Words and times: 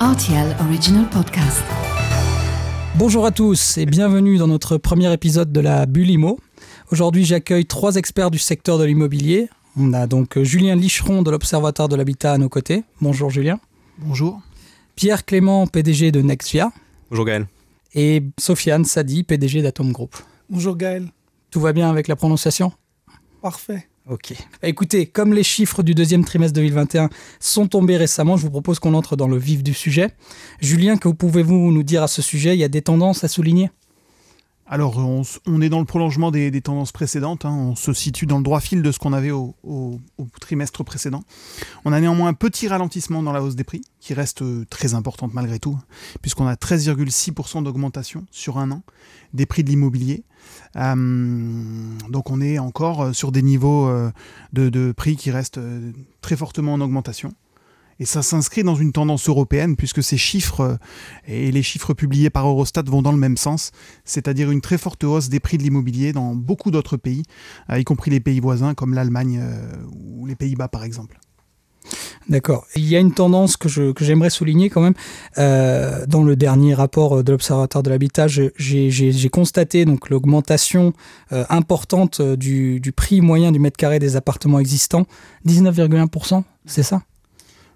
RTL 0.00 0.56
Original 0.60 1.06
Podcast. 1.10 1.62
Bonjour 2.96 3.26
à 3.26 3.30
tous 3.32 3.76
et 3.76 3.84
bienvenue 3.84 4.38
dans 4.38 4.46
notre 4.46 4.78
premier 4.78 5.12
épisode 5.12 5.52
de 5.52 5.60
la 5.60 5.84
Bulle 5.84 6.08
Imo. 6.08 6.40
Aujourd'hui, 6.90 7.26
j'accueille 7.26 7.66
trois 7.66 7.96
experts 7.96 8.30
du 8.30 8.38
secteur 8.38 8.78
de 8.78 8.84
l'immobilier. 8.84 9.50
On 9.76 9.92
a 9.92 10.06
donc 10.06 10.38
Julien 10.42 10.74
Licheron 10.74 11.20
de 11.22 11.30
l'Observatoire 11.30 11.90
de 11.90 11.96
l'Habitat 11.96 12.32
à 12.32 12.38
nos 12.38 12.48
côtés. 12.48 12.82
Bonjour 13.02 13.28
Julien. 13.28 13.60
Bonjour. 13.98 14.40
Pierre 14.96 15.26
Clément, 15.26 15.66
PDG 15.66 16.12
de 16.12 16.22
Nexvia. 16.22 16.72
Bonjour 17.10 17.26
Gaël. 17.26 17.46
Et 17.92 18.22
Sofiane 18.38 18.86
Sadi, 18.86 19.22
PDG 19.22 19.60
d'Atom 19.60 19.92
Group. 19.92 20.16
Bonjour 20.48 20.78
Gaël. 20.78 21.10
Tout 21.50 21.60
va 21.60 21.74
bien 21.74 21.90
avec 21.90 22.08
la 22.08 22.16
prononciation? 22.16 22.72
Parfait. 23.42 23.86
Ok. 24.08 24.34
Écoutez, 24.62 25.06
comme 25.06 25.34
les 25.34 25.42
chiffres 25.42 25.82
du 25.82 25.94
deuxième 25.94 26.24
trimestre 26.24 26.54
2021 26.54 27.10
sont 27.38 27.68
tombés 27.68 27.96
récemment, 27.96 28.36
je 28.36 28.42
vous 28.42 28.50
propose 28.50 28.78
qu'on 28.78 28.94
entre 28.94 29.14
dans 29.14 29.28
le 29.28 29.36
vif 29.36 29.62
du 29.62 29.74
sujet. 29.74 30.10
Julien, 30.60 30.96
que 30.96 31.08
pouvez-vous 31.08 31.70
nous 31.70 31.82
dire 31.82 32.02
à 32.02 32.08
ce 32.08 32.22
sujet? 32.22 32.56
Il 32.56 32.60
y 32.60 32.64
a 32.64 32.68
des 32.68 32.82
tendances 32.82 33.24
à 33.24 33.28
souligner? 33.28 33.70
Alors, 34.72 34.98
on, 34.98 35.60
est 35.60 35.68
dans 35.68 35.80
le 35.80 35.84
prolongement 35.84 36.30
des, 36.30 36.60
tendances 36.60 36.92
précédentes. 36.92 37.44
Hein. 37.44 37.50
On 37.50 37.74
se 37.74 37.92
situe 37.92 38.26
dans 38.26 38.38
le 38.38 38.44
droit 38.44 38.60
fil 38.60 38.82
de 38.82 38.92
ce 38.92 39.00
qu'on 39.00 39.12
avait 39.12 39.32
au, 39.32 39.56
trimestre 40.40 40.84
précédent. 40.84 41.24
On 41.84 41.92
a 41.92 42.00
néanmoins 42.00 42.28
un 42.28 42.34
petit 42.34 42.68
ralentissement 42.68 43.20
dans 43.20 43.32
la 43.32 43.42
hausse 43.42 43.56
des 43.56 43.64
prix, 43.64 43.82
qui 43.98 44.14
reste 44.14 44.42
euh, 44.42 44.64
très 44.70 44.94
importante 44.94 45.34
malgré 45.34 45.58
tout, 45.58 45.76
puisqu'on 46.22 46.46
a 46.46 46.54
13,6% 46.54 47.64
d'augmentation 47.64 48.26
sur 48.30 48.58
un 48.58 48.70
an 48.70 48.82
des 49.34 49.44
prix 49.44 49.64
de 49.64 49.70
l'immobilier. 49.70 50.22
Euh, 50.76 50.94
donc, 52.08 52.30
on 52.30 52.40
est 52.40 52.58
encore 52.58 53.02
euh, 53.02 53.12
sur 53.12 53.32
des 53.32 53.42
niveaux 53.42 53.90
de 54.52 54.92
prix 54.92 55.16
qui 55.16 55.30
restent 55.30 55.60
très 56.20 56.36
fortement 56.36 56.74
en 56.74 56.80
augmentation. 56.80 57.32
Et 58.00 58.06
ça 58.06 58.22
s'inscrit 58.22 58.62
dans 58.64 58.74
une 58.74 58.92
tendance 58.92 59.28
européenne 59.28 59.76
puisque 59.76 60.02
ces 60.02 60.16
chiffres 60.16 60.60
euh, 60.62 60.76
et 61.26 61.52
les 61.52 61.62
chiffres 61.62 61.92
publiés 61.92 62.30
par 62.30 62.48
Eurostat 62.48 62.82
vont 62.86 63.02
dans 63.02 63.12
le 63.12 63.18
même 63.18 63.36
sens, 63.36 63.72
c'est-à-dire 64.06 64.50
une 64.50 64.62
très 64.62 64.78
forte 64.78 65.04
hausse 65.04 65.28
des 65.28 65.38
prix 65.38 65.58
de 65.58 65.62
l'immobilier 65.62 66.14
dans 66.14 66.34
beaucoup 66.34 66.70
d'autres 66.70 66.96
pays, 66.96 67.24
euh, 67.68 67.78
y 67.78 67.84
compris 67.84 68.10
les 68.10 68.20
pays 68.20 68.40
voisins 68.40 68.72
comme 68.72 68.94
l'Allemagne 68.94 69.38
euh, 69.42 69.70
ou 69.92 70.24
les 70.24 70.34
Pays-Bas 70.34 70.68
par 70.68 70.82
exemple. 70.82 71.20
D'accord. 72.28 72.66
Il 72.76 72.86
y 72.86 72.94
a 72.94 73.00
une 73.00 73.12
tendance 73.12 73.56
que, 73.56 73.68
j'aimerais 73.68 74.30
souligner 74.30 74.70
quand 74.70 74.80
même. 74.82 74.94
dans 75.36 76.22
le 76.22 76.36
dernier 76.36 76.74
rapport 76.74 77.24
de 77.24 77.32
l'Observatoire 77.32 77.82
de 77.82 77.90
l'habitat, 77.90 78.26
j'ai 78.28 79.28
constaté 79.30 79.84
donc 79.84 80.10
l'augmentation 80.10 80.92
importante 81.30 82.22
du, 82.22 82.92
prix 82.94 83.20
moyen 83.20 83.50
du 83.52 83.58
mètre 83.58 83.76
carré 83.76 83.98
des 83.98 84.16
appartements 84.16 84.60
existants, 84.60 85.06
19,1%, 85.46 86.42
c'est 86.66 86.82
ça? 86.82 87.02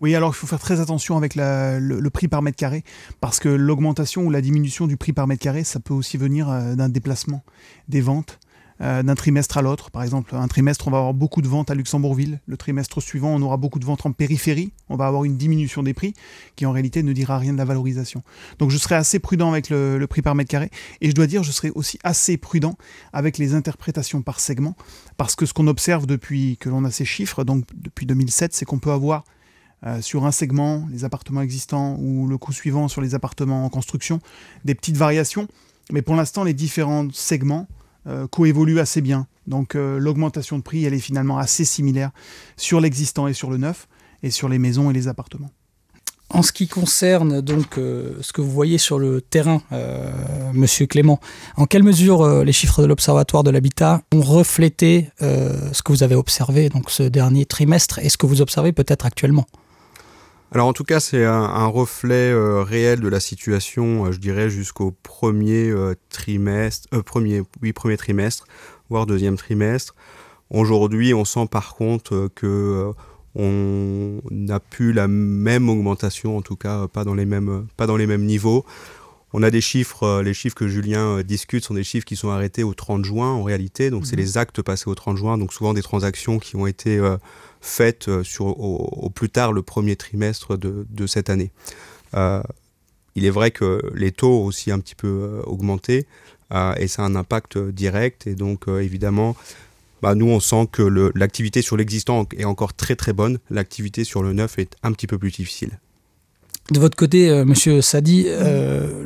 Oui, 0.00 0.14
alors 0.14 0.32
il 0.32 0.34
faut 0.34 0.46
faire 0.46 0.58
très 0.58 0.80
attention 0.80 1.16
avec 1.16 1.34
le, 1.34 2.08
prix 2.10 2.28
par 2.28 2.42
mètre 2.42 2.58
carré, 2.58 2.84
parce 3.20 3.38
que 3.38 3.48
l'augmentation 3.48 4.22
ou 4.22 4.30
la 4.30 4.42
diminution 4.42 4.86
du 4.86 4.98
prix 4.98 5.14
par 5.14 5.26
mètre 5.26 5.42
carré, 5.42 5.64
ça 5.64 5.80
peut 5.80 5.94
aussi 5.94 6.18
venir 6.18 6.50
euh, 6.50 6.74
d'un 6.74 6.90
déplacement 6.90 7.42
des 7.88 8.02
ventes. 8.02 8.38
Euh, 8.80 9.04
d'un 9.04 9.14
trimestre 9.14 9.56
à 9.56 9.62
l'autre. 9.62 9.92
Par 9.92 10.02
exemple, 10.02 10.34
un 10.34 10.48
trimestre, 10.48 10.88
on 10.88 10.90
va 10.90 10.98
avoir 10.98 11.14
beaucoup 11.14 11.40
de 11.42 11.46
ventes 11.46 11.70
à 11.70 11.76
Luxembourgville. 11.76 12.40
Le 12.44 12.56
trimestre 12.56 13.00
suivant, 13.00 13.28
on 13.28 13.40
aura 13.40 13.56
beaucoup 13.56 13.78
de 13.78 13.84
ventes 13.84 14.04
en 14.04 14.10
périphérie. 14.10 14.72
On 14.88 14.96
va 14.96 15.06
avoir 15.06 15.22
une 15.22 15.36
diminution 15.36 15.84
des 15.84 15.94
prix 15.94 16.12
qui, 16.56 16.66
en 16.66 16.72
réalité, 16.72 17.04
ne 17.04 17.12
dira 17.12 17.38
rien 17.38 17.52
de 17.52 17.58
la 17.58 17.64
valorisation. 17.64 18.24
Donc, 18.58 18.70
je 18.70 18.78
serai 18.78 18.96
assez 18.96 19.20
prudent 19.20 19.52
avec 19.52 19.70
le, 19.70 20.04
prix 20.10 20.22
par 20.22 20.34
mètre 20.34 20.50
carré. 20.50 20.70
Et 21.00 21.08
je 21.08 21.14
dois 21.14 21.28
dire, 21.28 21.44
je 21.44 21.52
serai 21.52 21.70
aussi 21.76 22.00
assez 22.02 22.36
prudent 22.36 22.76
avec 23.12 23.38
les 23.38 23.54
interprétations 23.54 24.22
par 24.22 24.40
segment. 24.40 24.74
Parce 25.16 25.36
que 25.36 25.46
ce 25.46 25.52
qu'on 25.52 25.68
observe 25.68 26.06
depuis 26.06 26.56
que 26.56 26.68
l'on 26.68 26.84
a 26.84 26.90
ces 26.90 27.04
chiffres, 27.04 27.44
donc 27.44 27.66
depuis 27.76 28.06
2007, 28.06 28.54
c'est 28.54 28.64
qu'on 28.64 28.80
peut 28.80 28.90
avoir 28.90 29.24
euh, 29.86 30.00
sur 30.00 30.26
un 30.26 30.32
segment, 30.32 30.88
les 30.90 31.04
appartements 31.04 31.42
existants, 31.42 31.96
ou 32.00 32.26
le 32.26 32.38
coût 32.38 32.52
suivant 32.52 32.88
sur 32.88 33.00
les 33.00 33.14
appartements 33.14 33.64
en 33.64 33.68
construction, 33.68 34.18
des 34.64 34.74
petites 34.74 34.96
variations. 34.96 35.46
Mais 35.92 36.02
pour 36.02 36.16
l'instant, 36.16 36.42
les 36.42 36.54
différents 36.54 37.06
segments 37.12 37.68
euh, 38.06 38.26
coévoluent 38.26 38.80
assez 38.80 39.00
bien. 39.00 39.26
Donc 39.46 39.74
euh, 39.74 39.98
l'augmentation 39.98 40.58
de 40.58 40.62
prix, 40.62 40.84
elle 40.84 40.94
est 40.94 40.98
finalement 40.98 41.38
assez 41.38 41.64
similaire 41.64 42.10
sur 42.56 42.80
l'existant 42.80 43.28
et 43.28 43.32
sur 43.32 43.50
le 43.50 43.56
neuf, 43.56 43.88
et 44.22 44.30
sur 44.30 44.48
les 44.48 44.58
maisons 44.58 44.90
et 44.90 44.94
les 44.94 45.08
appartements. 45.08 45.50
En 46.30 46.42
ce 46.42 46.52
qui 46.52 46.66
concerne 46.66 47.42
donc 47.42 47.74
ce 47.74 48.32
que 48.32 48.40
vous 48.40 48.50
voyez 48.50 48.78
sur 48.78 48.98
le 48.98 49.20
terrain, 49.20 49.62
Monsieur 50.54 50.86
Clément, 50.86 51.20
en 51.56 51.66
quelle 51.66 51.84
mesure 51.84 52.42
les 52.42 52.52
chiffres 52.52 52.80
de 52.80 52.86
l'Observatoire 52.86 53.44
de 53.44 53.50
l'habitat 53.50 54.02
ont 54.12 54.22
reflété 54.22 55.10
ce 55.20 55.82
que 55.82 55.92
vous 55.92 56.02
avez 56.02 56.14
observé 56.14 56.70
donc 56.70 56.90
ce 56.90 57.04
dernier 57.04 57.44
trimestre 57.44 58.00
et 58.00 58.08
ce 58.08 58.16
que 58.16 58.26
vous 58.26 58.40
observez 58.40 58.72
peut-être 58.72 59.04
actuellement? 59.06 59.46
Alors 60.54 60.68
en 60.68 60.72
tout 60.72 60.84
cas, 60.84 61.00
c'est 61.00 61.24
un, 61.24 61.66
reflet 61.66 62.30
euh, 62.30 62.62
réel 62.62 63.00
de 63.00 63.08
la 63.08 63.18
situation, 63.18 64.06
euh, 64.06 64.12
je 64.12 64.20
dirais, 64.20 64.48
jusqu'au 64.48 64.92
premier 65.02 65.68
euh, 65.68 65.94
trimestre, 66.10 66.88
premier, 67.02 67.42
oui, 67.60 67.72
premier 67.72 67.96
trimestre, 67.96 68.46
voire 68.88 69.04
deuxième 69.04 69.36
trimestre. 69.36 69.96
Aujourd'hui, 70.50 71.12
on 71.12 71.24
sent 71.24 71.48
par 71.50 71.74
contre 71.74 72.30
que 72.36 72.92
on 73.34 74.20
n'a 74.30 74.60
plus 74.60 74.92
la 74.92 75.08
même 75.08 75.68
augmentation, 75.68 76.36
en 76.36 76.42
tout 76.42 76.54
cas 76.54 76.86
pas 76.86 77.02
dans 77.02 77.14
les 77.14 77.24
mêmes, 77.24 77.66
pas 77.76 77.88
dans 77.88 77.96
les 77.96 78.06
mêmes 78.06 78.24
niveaux. 78.24 78.64
On 79.32 79.42
a 79.42 79.50
des 79.50 79.60
chiffres, 79.60 80.22
les 80.22 80.34
chiffres 80.34 80.54
que 80.54 80.68
Julien 80.68 81.22
discute 81.22 81.64
sont 81.64 81.74
des 81.74 81.82
chiffres 81.82 82.06
qui 82.06 82.14
sont 82.14 82.30
arrêtés 82.30 82.62
au 82.62 82.74
30 82.74 83.04
juin 83.04 83.32
en 83.32 83.42
réalité, 83.42 83.90
donc 83.90 84.06
c'est 84.06 84.14
mhm. 84.14 84.22
les 84.22 84.38
actes 84.38 84.62
passés 84.62 84.88
au 84.88 84.94
30 84.94 85.16
juin, 85.16 85.36
donc 85.36 85.52
souvent 85.52 85.74
des 85.74 85.82
transactions 85.82 86.38
qui 86.38 86.54
ont 86.54 86.68
été 86.68 87.00
faites 87.64 88.08
euh, 88.08 88.22
sur, 88.22 88.46
au, 88.46 89.10
plus 89.10 89.30
tard 89.30 89.52
le 89.52 89.62
premier 89.62 89.96
trimestre 89.96 90.56
de, 90.56 91.06
cette 91.06 91.30
année. 91.30 91.50
Euh, 92.14 92.42
il 93.16 93.24
est 93.24 93.30
vrai 93.30 93.50
que 93.50 93.80
les 93.94 94.12
taux 94.12 94.42
ont 94.42 94.44
aussi 94.44 94.70
un 94.70 94.78
petit 94.78 94.94
peu 94.94 95.08
euh, 95.08 95.42
augmenté 95.46 96.06
et 96.78 96.86
ça 96.86 97.02
a 97.02 97.06
un 97.06 97.16
impact 97.16 97.58
direct 97.58 98.28
et 98.28 98.36
donc 98.36 98.68
évidemment 98.68 99.34
bah, 100.02 100.14
nous 100.14 100.28
on 100.28 100.38
sent 100.38 100.68
que 100.70 100.82
l'activité 101.16 101.62
sur 101.62 101.76
l'existant 101.76 102.26
est 102.36 102.44
encore 102.44 102.74
très 102.74 102.94
très 102.94 103.12
bonne, 103.12 103.38
l'activité 103.50 104.04
sur 104.04 104.22
le 104.22 104.34
neuf 104.34 104.56
est 104.60 104.76
un 104.84 104.92
petit 104.92 105.08
peu 105.08 105.18
plus 105.18 105.32
difficile. 105.32 105.80
De 106.70 106.78
votre 106.78 106.96
côté, 106.96 107.44
Monsieur 107.44 107.80
Sadi, 107.80 108.28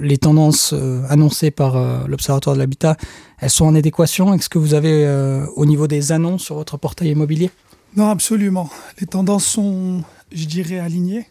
les 0.00 0.18
tendances 0.18 0.74
annoncées 1.08 1.50
par 1.50 2.06
l'Observatoire 2.06 2.54
de 2.54 2.60
l'habitat, 2.60 2.98
elles 3.38 3.48
sont 3.48 3.64
en 3.64 3.74
adéquation 3.74 4.28
avec 4.28 4.42
ce 4.42 4.50
que 4.50 4.58
vous 4.58 4.74
avez 4.74 5.08
au 5.56 5.64
niveau 5.64 5.86
des 5.86 6.12
annonces 6.12 6.42
sur 6.42 6.56
votre 6.56 6.76
portail 6.76 7.08
immobilier? 7.10 7.50
Non, 7.98 8.10
absolument. 8.10 8.70
Les 9.00 9.08
tendances 9.08 9.44
sont, 9.44 10.04
je 10.30 10.44
dirais, 10.44 10.78
alignées. 10.78 11.26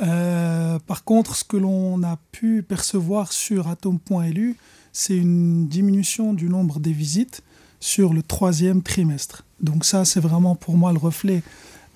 Euh, 0.00 0.78
par 0.86 1.02
contre, 1.02 1.34
ce 1.34 1.42
que 1.42 1.56
l'on 1.56 2.04
a 2.04 2.20
pu 2.30 2.62
percevoir 2.62 3.32
sur 3.32 3.66
atom.lu, 3.66 4.56
c'est 4.92 5.16
une 5.16 5.66
diminution 5.66 6.34
du 6.34 6.48
nombre 6.48 6.78
des 6.78 6.92
visites 6.92 7.42
sur 7.80 8.14
le 8.14 8.22
troisième 8.22 8.80
trimestre. 8.80 9.44
Donc 9.60 9.84
ça, 9.84 10.04
c'est 10.04 10.20
vraiment 10.20 10.54
pour 10.54 10.76
moi 10.76 10.92
le 10.92 11.00
reflet 11.00 11.42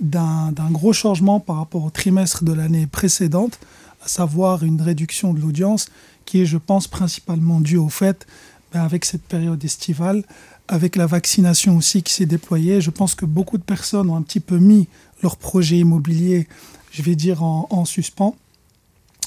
d'un 0.00 0.52
gros 0.72 0.92
changement 0.92 1.38
par 1.38 1.54
rapport 1.54 1.84
au 1.84 1.90
trimestre 1.90 2.42
de 2.42 2.52
l'année 2.52 2.88
précédente, 2.88 3.60
à 4.04 4.08
savoir 4.08 4.64
une 4.64 4.82
réduction 4.82 5.32
de 5.32 5.40
l'audience 5.40 5.86
qui 6.24 6.40
est, 6.40 6.46
je 6.46 6.58
pense, 6.58 6.88
principalement 6.88 7.60
due 7.60 7.76
au 7.76 7.88
fait, 7.88 8.26
ben, 8.72 8.80
avec 8.80 9.04
cette 9.04 9.22
période 9.22 9.62
estivale, 9.64 10.24
avec 10.68 10.96
la 10.96 11.06
vaccination 11.06 11.76
aussi 11.76 12.02
qui 12.02 12.12
s'est 12.12 12.26
déployée, 12.26 12.80
je 12.80 12.90
pense 12.90 13.14
que 13.14 13.26
beaucoup 13.26 13.58
de 13.58 13.62
personnes 13.62 14.10
ont 14.10 14.16
un 14.16 14.22
petit 14.22 14.40
peu 14.40 14.58
mis 14.58 14.88
leur 15.22 15.36
projet 15.36 15.78
immobilier, 15.78 16.48
je 16.90 17.02
vais 17.02 17.14
dire, 17.14 17.42
en, 17.42 17.84
suspens. 17.84 18.36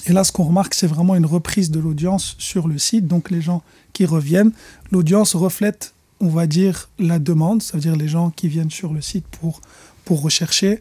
Et 0.07 0.13
là, 0.13 0.23
ce 0.23 0.31
qu'on 0.31 0.44
remarque, 0.44 0.73
c'est 0.73 0.88
vraiment 0.88 1.16
une 1.16 1.25
reprise 1.25 1.72
de 1.72 1.79
l'audience 1.79 2.35
sur 2.38 2.68
le 2.68 2.78
site. 2.78 3.07
Donc, 3.07 3.31
les 3.31 3.41
gens 3.41 3.63
qui 3.94 4.06
reviennent, 4.06 4.51
l'audience 4.91 5.35
reflète, 5.35 5.94
on 6.19 6.28
va 6.28 6.47
dire, 6.47 6.90
la 7.00 7.19
demande, 7.19 7.63
c'est-à-dire 7.63 7.96
les 7.96 8.07
gens 8.07 8.29
qui 8.29 8.47
viennent 8.47 8.72
sur 8.72 8.94
le 8.94 9.02
site 9.02 9.25
pour, 9.28 9.62
pour 10.03 10.22
rechercher. 10.22 10.79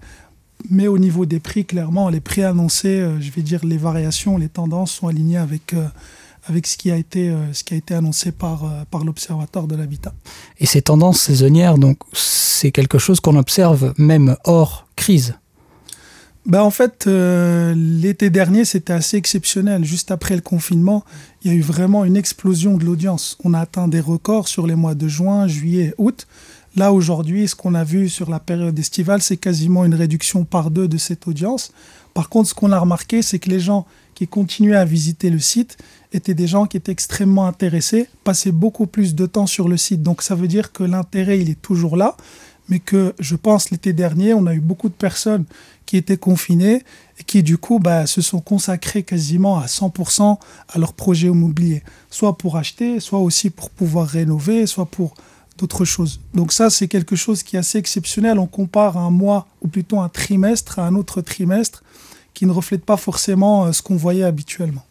Mais 0.71 0.89
au 0.89 0.99
niveau 0.99 1.27
des 1.27 1.41
prix, 1.41 1.65
clairement, 1.65 2.09
les 2.09 2.21
prix 2.21 2.43
annoncés, 2.43 3.01
euh, 3.01 3.21
je 3.21 3.31
vais 3.31 3.43
dire, 3.43 3.65
les 3.65 3.79
variations, 3.79 4.37
les 4.37 4.49
tendances 4.49 4.93
sont 4.93 5.09
alignées 5.09 5.39
avec, 5.39 5.73
euh, 5.75 5.87
avec 6.47 6.67
ce 6.67 6.77
qui 6.77 6.91
a 6.91 6.97
été, 6.97 7.31
euh, 7.31 7.53
ce 7.53 7.65
qui 7.65 7.75
a 7.75 7.77
été 7.77 7.95
annoncé 7.95 8.33
par, 8.33 8.65
euh, 8.65 8.69
par 8.91 9.05
l'Observatoire 9.05 9.67
de 9.67 9.77
l'habitat. 9.77 10.13
Et 10.59 10.67
ces 10.67 10.83
tendances 10.83 11.21
saisonnières, 11.21 11.79
donc, 11.79 11.99
c'est 12.13 12.71
quelque 12.71 12.99
chose 12.99 13.21
qu'on 13.21 13.37
observe 13.37 13.95
même 13.99 14.37
hors 14.45 14.87
crise 14.97 15.35
ben 16.47 16.61
en 16.61 16.71
fait, 16.71 17.07
euh, 17.07 17.73
l'été 17.75 18.29
dernier, 18.29 18.67
c'était 18.67 18.93
assez 18.93 19.17
exceptionnel. 19.17 19.83
Juste 19.83 20.11
après 20.11 20.35
le 20.35 20.43
confinement, 20.43 21.03
il 21.43 21.51
y 21.51 21.55
a 21.55 21.57
eu 21.57 21.63
vraiment 21.63 22.05
une 22.05 22.19
explosion 22.19 22.77
de 22.77 22.85
l'audience. 22.85 23.39
On 23.45 23.55
a 23.55 23.61
atteint 23.61 23.89
des 23.89 24.01
records 24.01 24.49
sur 24.49 24.67
les 24.67 24.75
mois 24.75 24.95
de 24.95 25.09
juin, 25.09 25.49
juillet, 25.49 25.95
août. 25.97 26.27
Là, 26.77 26.93
aujourd'hui, 26.93 27.49
ce 27.49 27.55
qu'on 27.55 27.75
a 27.75 27.83
vu 27.83 28.11
sur 28.11 28.29
la 28.29 28.41
période 28.41 28.79
estivale, 28.79 29.23
c'est 29.23 29.39
quasiment 29.39 29.87
une 29.87 29.95
réduction 29.95 30.45
par 30.45 30.71
deux 30.71 30.87
de 30.87 30.99
cette 30.99 31.27
audience. 31.27 31.73
Par 32.13 32.29
contre, 32.29 32.51
ce 32.51 32.55
qu'on 32.55 32.73
a 32.73 32.79
remarqué, 32.79 33.23
c'est 33.23 33.39
que 33.39 33.49
les 33.49 33.61
gens 33.61 33.87
qui 34.15 34.29
continuaient 34.29 34.77
à 34.77 34.85
visiter 34.85 35.31
le 35.31 35.39
site 35.39 35.79
étaient 36.17 36.35
des 36.35 36.47
gens 36.47 36.67
qui 36.67 36.77
étaient 36.77 36.93
extrêmement 36.93 37.47
intéressés, 37.47 38.09
passaient 38.25 38.53
beaucoup 38.53 38.87
plus 38.87 39.15
de 39.15 39.27
temps 39.27 39.47
sur 39.47 39.69
le 39.69 39.77
site. 39.77 40.03
Donc 40.03 40.23
ça 40.23 40.35
veut 40.35 40.49
dire 40.49 40.73
que 40.73 40.85
l'intérêt, 40.85 41.41
il 41.41 41.51
est 41.51 41.61
toujours 41.61 41.97
là, 41.97 42.17
mais 42.69 42.79
que 42.79 43.15
je 43.19 43.37
pense 43.37 43.71
l'été 43.71 43.93
dernier, 43.93 44.35
on 44.35 44.47
a 44.47 44.55
eu 44.55 44.61
beaucoup 44.61 44.89
de 44.89 44.95
personnes 44.95 45.45
qui 45.87 45.97
étaient 45.97 46.17
confinés 46.17 46.83
et 47.19 47.25
qui 47.25 47.43
du 47.43 47.59
coup 47.59 47.79
bah, 47.79 48.07
se 48.07 48.23
sont 48.23 48.41
consacrés 48.41 49.03
quasiment 49.03 49.59
à 49.59 49.67
100% 49.67 50.39
à 50.69 50.79
leur 50.79 50.95
projet 50.95 51.29
immobilier, 51.29 51.83
soit 52.11 52.39
pour 52.39 52.57
acheter, 52.57 53.01
soit 53.01 53.19
aussi 53.19 53.51
pour 53.51 53.71
pouvoir 53.71 54.09
rénover, 54.09 54.67
soit 54.67 54.87
pour 54.87 55.15
d'autres 55.59 55.85
choses. 55.85 56.21
Donc 56.33 56.53
ça, 56.53 56.71
c'est 56.71 56.89
quelque 56.89 57.17
chose 57.17 57.43
qui 57.43 57.57
est 57.57 57.59
assez 57.59 57.79
exceptionnel. 57.79 58.39
On 58.39 58.47
compare 58.47 58.97
un 58.97 59.11
mois, 59.11 59.47
ou 59.63 59.69
plutôt 59.69 60.01
un 60.01 60.09
trimestre, 60.09 60.79
à 60.79 60.87
un 60.87 60.95
autre 60.95 61.21
trimestre, 61.21 61.83
qui 62.33 62.47
ne 62.47 62.51
reflète 62.51 62.85
pas 62.85 62.97
forcément 62.97 63.67
euh, 63.67 63.73
ce 63.73 63.83
qu'on 63.83 63.97
voyait 63.97 64.25
habituellement. 64.25 64.85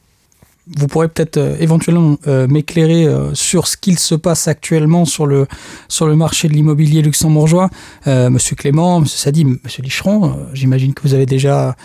Vous 0.77 0.87
pourrez 0.87 1.09
peut-être 1.09 1.37
euh, 1.37 1.55
éventuellement 1.59 2.17
euh, 2.27 2.47
m'éclairer 2.47 3.07
sur 3.33 3.67
ce 3.67 3.77
qu'il 3.77 3.99
se 3.99 4.15
passe 4.15 4.47
actuellement 4.47 5.05
sur 5.05 5.25
le, 5.25 5.47
sur 5.87 6.07
le 6.07 6.15
marché 6.15 6.47
de 6.47 6.53
l'immobilier 6.53 7.01
luxembourgeois. 7.01 7.69
Monsieur 8.05 8.55
Clément, 8.55 9.01
Monsieur 9.01 9.17
Sadi, 9.17 9.45
Monsieur 9.45 9.83
Licheron, 9.83 10.47
j'imagine 10.53 10.93
que 10.93 11.01
vous 11.03 11.13
avez 11.13 11.25
déjà 11.25 11.75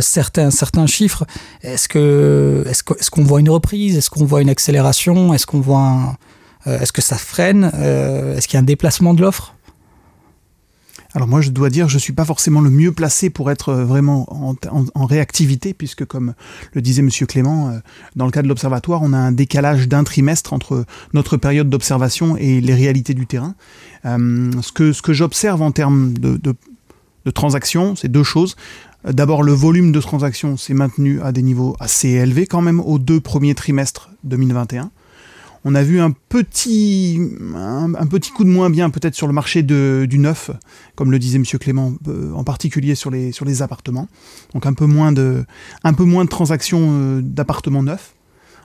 certains, 0.00 0.50
certains 0.50 0.86
chiffres. 0.86 1.24
Est-ce 1.62 1.88
est 1.88 3.10
qu'on 3.10 3.24
voit 3.24 3.40
une 3.40 3.50
reprise? 3.50 3.96
Est-ce 3.96 4.10
qu'on 4.10 4.24
voit 4.24 4.42
une 4.42 4.50
accélération? 4.50 5.34
Est-ce 5.34 5.46
qu'on 5.46 5.60
voit 5.60 6.16
euh, 6.66 6.78
est-ce 6.78 6.92
que 6.92 7.02
ça 7.02 7.16
freine? 7.16 7.70
Euh, 7.74 8.36
Est-ce 8.36 8.46
qu'il 8.48 8.56
y 8.56 8.58
a 8.58 8.60
un 8.60 8.64
déplacement 8.64 9.14
de 9.14 9.22
l'offre? 9.22 9.54
Alors 11.14 11.28
moi, 11.28 11.40
je 11.40 11.50
dois 11.50 11.68
dire, 11.68 11.88
je 11.88 11.98
suis 11.98 12.12
pas 12.12 12.24
forcément 12.24 12.60
le 12.60 12.70
mieux 12.70 12.92
placé 12.92 13.28
pour 13.28 13.50
être 13.50 13.68
euh, 13.70 13.84
vraiment 13.84 14.26
en, 14.94 15.06
réactivité, 15.06 15.74
puisque 15.74 16.04
comme 16.04 16.34
le 16.72 16.80
disait 16.80 17.02
Monsieur 17.02 17.26
Clément, 17.26 17.78
dans 18.16 18.24
le 18.24 18.30
cas 18.30 18.42
de 18.42 18.48
l'observatoire, 18.48 19.02
on 19.02 19.12
a 19.12 19.18
un 19.18 19.32
décalage 19.32 19.88
d'un 19.88 20.04
trimestre 20.04 20.52
entre 20.52 20.84
notre 21.12 21.36
période 21.36 21.68
d'observation 21.68 22.36
et 22.36 22.60
les 22.60 22.74
réalités 22.74 23.14
du 23.14 23.26
terrain. 23.26 23.54
ce 24.04 24.72
que, 24.72 24.92
ce 24.92 25.02
que 25.02 25.12
j'observe 25.12 25.60
en 25.60 25.72
termes 25.72 26.14
de, 26.14 26.38
de 27.24 27.30
transactions, 27.30 27.96
c'est 27.96 28.08
deux 28.08 28.22
choses. 28.22 28.56
D'abord, 29.04 29.42
le 29.42 29.52
volume 29.52 29.90
de 29.90 30.00
transactions 30.00 30.56
s'est 30.56 30.74
maintenu 30.74 31.20
à 31.22 31.32
des 31.32 31.42
niveaux 31.42 31.76
assez 31.80 32.08
élevés 32.10 32.46
quand 32.46 32.60
même 32.60 32.80
aux 32.80 32.98
deux 32.98 33.20
premiers 33.20 33.54
trimestres 33.54 34.10
2021. 34.24 34.90
On 35.64 35.76
a 35.76 35.82
vu 35.84 36.00
un 36.00 36.10
petit, 36.10 37.20
un, 37.54 38.06
petit 38.06 38.32
coup 38.32 38.42
de 38.42 38.48
moins 38.48 38.68
bien 38.68 38.90
peut-être 38.90 39.14
sur 39.14 39.28
le 39.28 39.32
marché 39.32 39.62
du 39.62 40.18
neuf, 40.18 40.50
comme 40.96 41.12
le 41.12 41.18
disait 41.20 41.36
M. 41.36 41.44
Clément, 41.44 41.94
euh, 42.08 42.32
en 42.32 42.42
particulier 42.42 42.96
sur 42.96 43.10
les, 43.10 43.30
sur 43.30 43.44
les 43.44 43.62
appartements. 43.62 44.08
Donc 44.54 44.66
un 44.66 44.72
peu 44.72 44.86
moins 44.86 45.12
de, 45.12 45.44
un 45.84 45.92
peu 45.92 46.04
moins 46.04 46.24
de 46.24 46.30
transactions 46.30 46.88
euh, 46.90 47.20
d'appartements 47.22 47.84
neufs. 47.84 48.14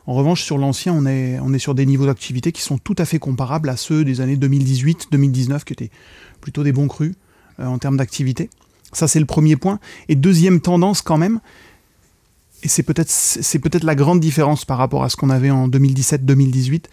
En 0.07 0.13
revanche, 0.13 0.43
sur 0.43 0.57
l'ancien, 0.57 0.93
on 0.93 1.05
est, 1.05 1.37
on 1.39 1.53
est 1.53 1.59
sur 1.59 1.75
des 1.75 1.85
niveaux 1.85 2.05
d'activité 2.05 2.51
qui 2.51 2.61
sont 2.61 2.77
tout 2.77 2.95
à 2.97 3.05
fait 3.05 3.19
comparables 3.19 3.69
à 3.69 3.77
ceux 3.77 4.03
des 4.03 4.21
années 4.21 4.37
2018-2019, 4.37 5.65
qui 5.65 5.73
étaient 5.73 5.91
plutôt 6.41 6.63
des 6.63 6.71
bons 6.71 6.87
crus 6.87 7.13
euh, 7.59 7.65
en 7.65 7.77
termes 7.77 7.97
d'activité. 7.97 8.49
Ça, 8.93 9.07
c'est 9.07 9.19
le 9.19 9.25
premier 9.25 9.55
point. 9.55 9.79
Et 10.07 10.15
deuxième 10.15 10.61
tendance 10.61 11.01
quand 11.01 11.17
même, 11.17 11.41
et 12.63 12.67
c'est 12.67 12.83
peut-être 12.83 13.09
c'est 13.09 13.59
peut-être 13.59 13.83
la 13.83 13.95
grande 13.95 14.19
différence 14.19 14.65
par 14.65 14.77
rapport 14.77 15.03
à 15.03 15.09
ce 15.09 15.15
qu'on 15.15 15.29
avait 15.29 15.51
en 15.51 15.67
2017-2018. 15.67 16.85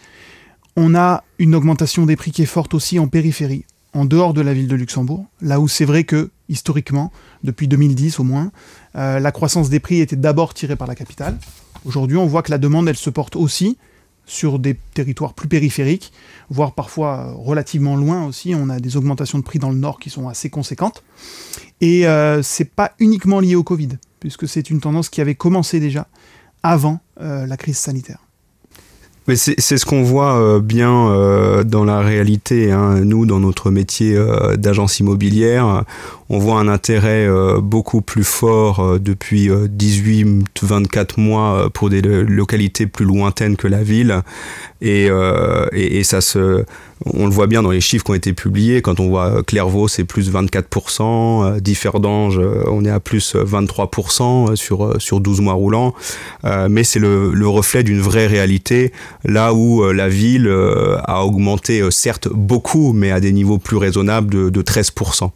On 0.75 0.95
a 0.95 1.23
une 1.39 1.55
augmentation 1.55 2.05
des 2.05 2.15
prix 2.15 2.31
qui 2.31 2.41
est 2.41 2.47
forte 2.47 2.73
aussi 2.73 2.99
en 2.99 3.07
périphérie, 3.07 3.65
en 3.93 4.05
dehors 4.05 4.33
de 4.33 4.41
la 4.41 4.53
ville 4.53 4.67
de 4.67 4.75
Luxembourg, 4.75 5.25
là 5.41 5.59
où 5.59 5.67
c'est 5.67 5.85
vrai 5.85 6.03
que 6.03 6.29
historiquement, 6.49 7.11
depuis 7.43 7.67
2010 7.67 8.19
au 8.19 8.23
moins, 8.23 8.51
euh, 8.95 9.19
la 9.19 9.31
croissance 9.31 9.69
des 9.69 9.79
prix 9.79 9.99
était 10.01 10.15
d'abord 10.15 10.53
tirée 10.53 10.75
par 10.75 10.87
la 10.87 10.95
capitale. 10.95 11.37
Aujourd'hui, 11.85 12.17
on 12.17 12.25
voit 12.25 12.43
que 12.43 12.51
la 12.51 12.57
demande, 12.57 12.87
elle 12.87 12.97
se 12.97 13.09
porte 13.09 13.35
aussi 13.35 13.77
sur 14.25 14.59
des 14.59 14.75
territoires 14.93 15.33
plus 15.33 15.47
périphériques, 15.47 16.11
voire 16.49 16.73
parfois 16.73 17.33
relativement 17.37 17.95
loin 17.95 18.25
aussi. 18.25 18.53
On 18.55 18.69
a 18.69 18.79
des 18.79 18.97
augmentations 18.97 19.37
de 19.37 19.43
prix 19.43 19.59
dans 19.59 19.69
le 19.69 19.77
nord 19.77 19.99
qui 19.99 20.09
sont 20.09 20.27
assez 20.27 20.49
conséquentes. 20.49 21.03
Et 21.81 22.07
euh, 22.07 22.41
c'est 22.41 22.69
pas 22.69 22.93
uniquement 22.99 23.39
lié 23.39 23.55
au 23.55 23.63
Covid 23.63 23.89
puisque 24.25 24.47
c'est 24.47 24.71
une 24.71 24.79
tendance 24.79 25.09
qui 25.09 25.21
avait 25.21 25.35
commencé 25.35 25.79
déjà 25.79 26.07
avant 26.63 26.99
euh, 27.21 27.45
la 27.45 27.57
crise 27.57 27.77
sanitaire. 27.77 28.17
Mais 29.27 29.35
c'est 29.35 29.59
ce 29.59 29.85
qu'on 29.85 30.01
voit 30.01 30.39
euh, 30.39 30.59
bien 30.59 31.09
euh, 31.09 31.63
dans 31.63 31.83
la 31.83 31.99
réalité. 31.99 32.71
Hein. 32.71 33.01
Nous, 33.05 33.27
dans 33.27 33.39
notre 33.39 33.69
métier 33.69 34.17
d'agence 34.57 34.99
immobilière, 34.99 35.83
on 36.29 36.39
voit 36.39 36.59
un 36.59 36.67
intérêt 36.67 37.27
beaucoup 37.61 38.01
plus 38.01 38.23
fort 38.23 38.99
depuis 38.99 39.49
18-24 39.49 41.19
mois 41.19 41.69
pour 41.73 41.89
des 41.89 42.01
localités 42.01 42.87
plus 42.87 43.05
lointaines 43.05 43.57
que 43.57 43.67
la 43.67 43.83
ville. 43.83 44.21
Et, 44.81 45.09
et, 45.73 45.99
et 45.99 46.03
ça 46.03 46.21
se 46.21 46.65
on 47.05 47.25
le 47.25 47.31
voit 47.31 47.47
bien 47.47 47.61
dans 47.61 47.71
les 47.71 47.81
chiffres 47.81 48.05
qui 48.05 48.11
ont 48.11 48.15
été 48.15 48.33
publiés. 48.33 48.81
Quand 48.81 48.99
on 48.99 49.09
voit 49.09 49.43
Clairvaux, 49.43 49.87
c'est 49.87 50.05
plus 50.05 50.31
24%. 50.31 51.59
Differdange, 51.59 52.39
on 52.67 52.85
est 52.85 52.89
à 52.89 52.99
plus 52.99 53.35
23% 53.35 54.55
sur, 54.55 54.99
sur 55.01 55.19
12 55.19 55.41
mois 55.41 55.53
roulants. 55.53 55.93
Euh, 56.45 56.67
mais 56.69 56.83
c'est 56.83 56.99
le, 56.99 57.31
le, 57.33 57.47
reflet 57.47 57.83
d'une 57.83 57.99
vraie 57.99 58.27
réalité. 58.27 58.93
Là 59.23 59.53
où 59.53 59.83
euh, 59.83 59.93
la 59.93 60.07
ville 60.07 60.47
euh, 60.47 60.97
a 61.03 61.25
augmenté, 61.25 61.83
certes 61.91 62.29
beaucoup, 62.29 62.93
mais 62.93 63.11
à 63.11 63.19
des 63.19 63.33
niveaux 63.33 63.57
plus 63.57 63.77
raisonnables 63.77 64.29
de, 64.29 64.49
de 64.49 64.61
13%. 64.61 65.31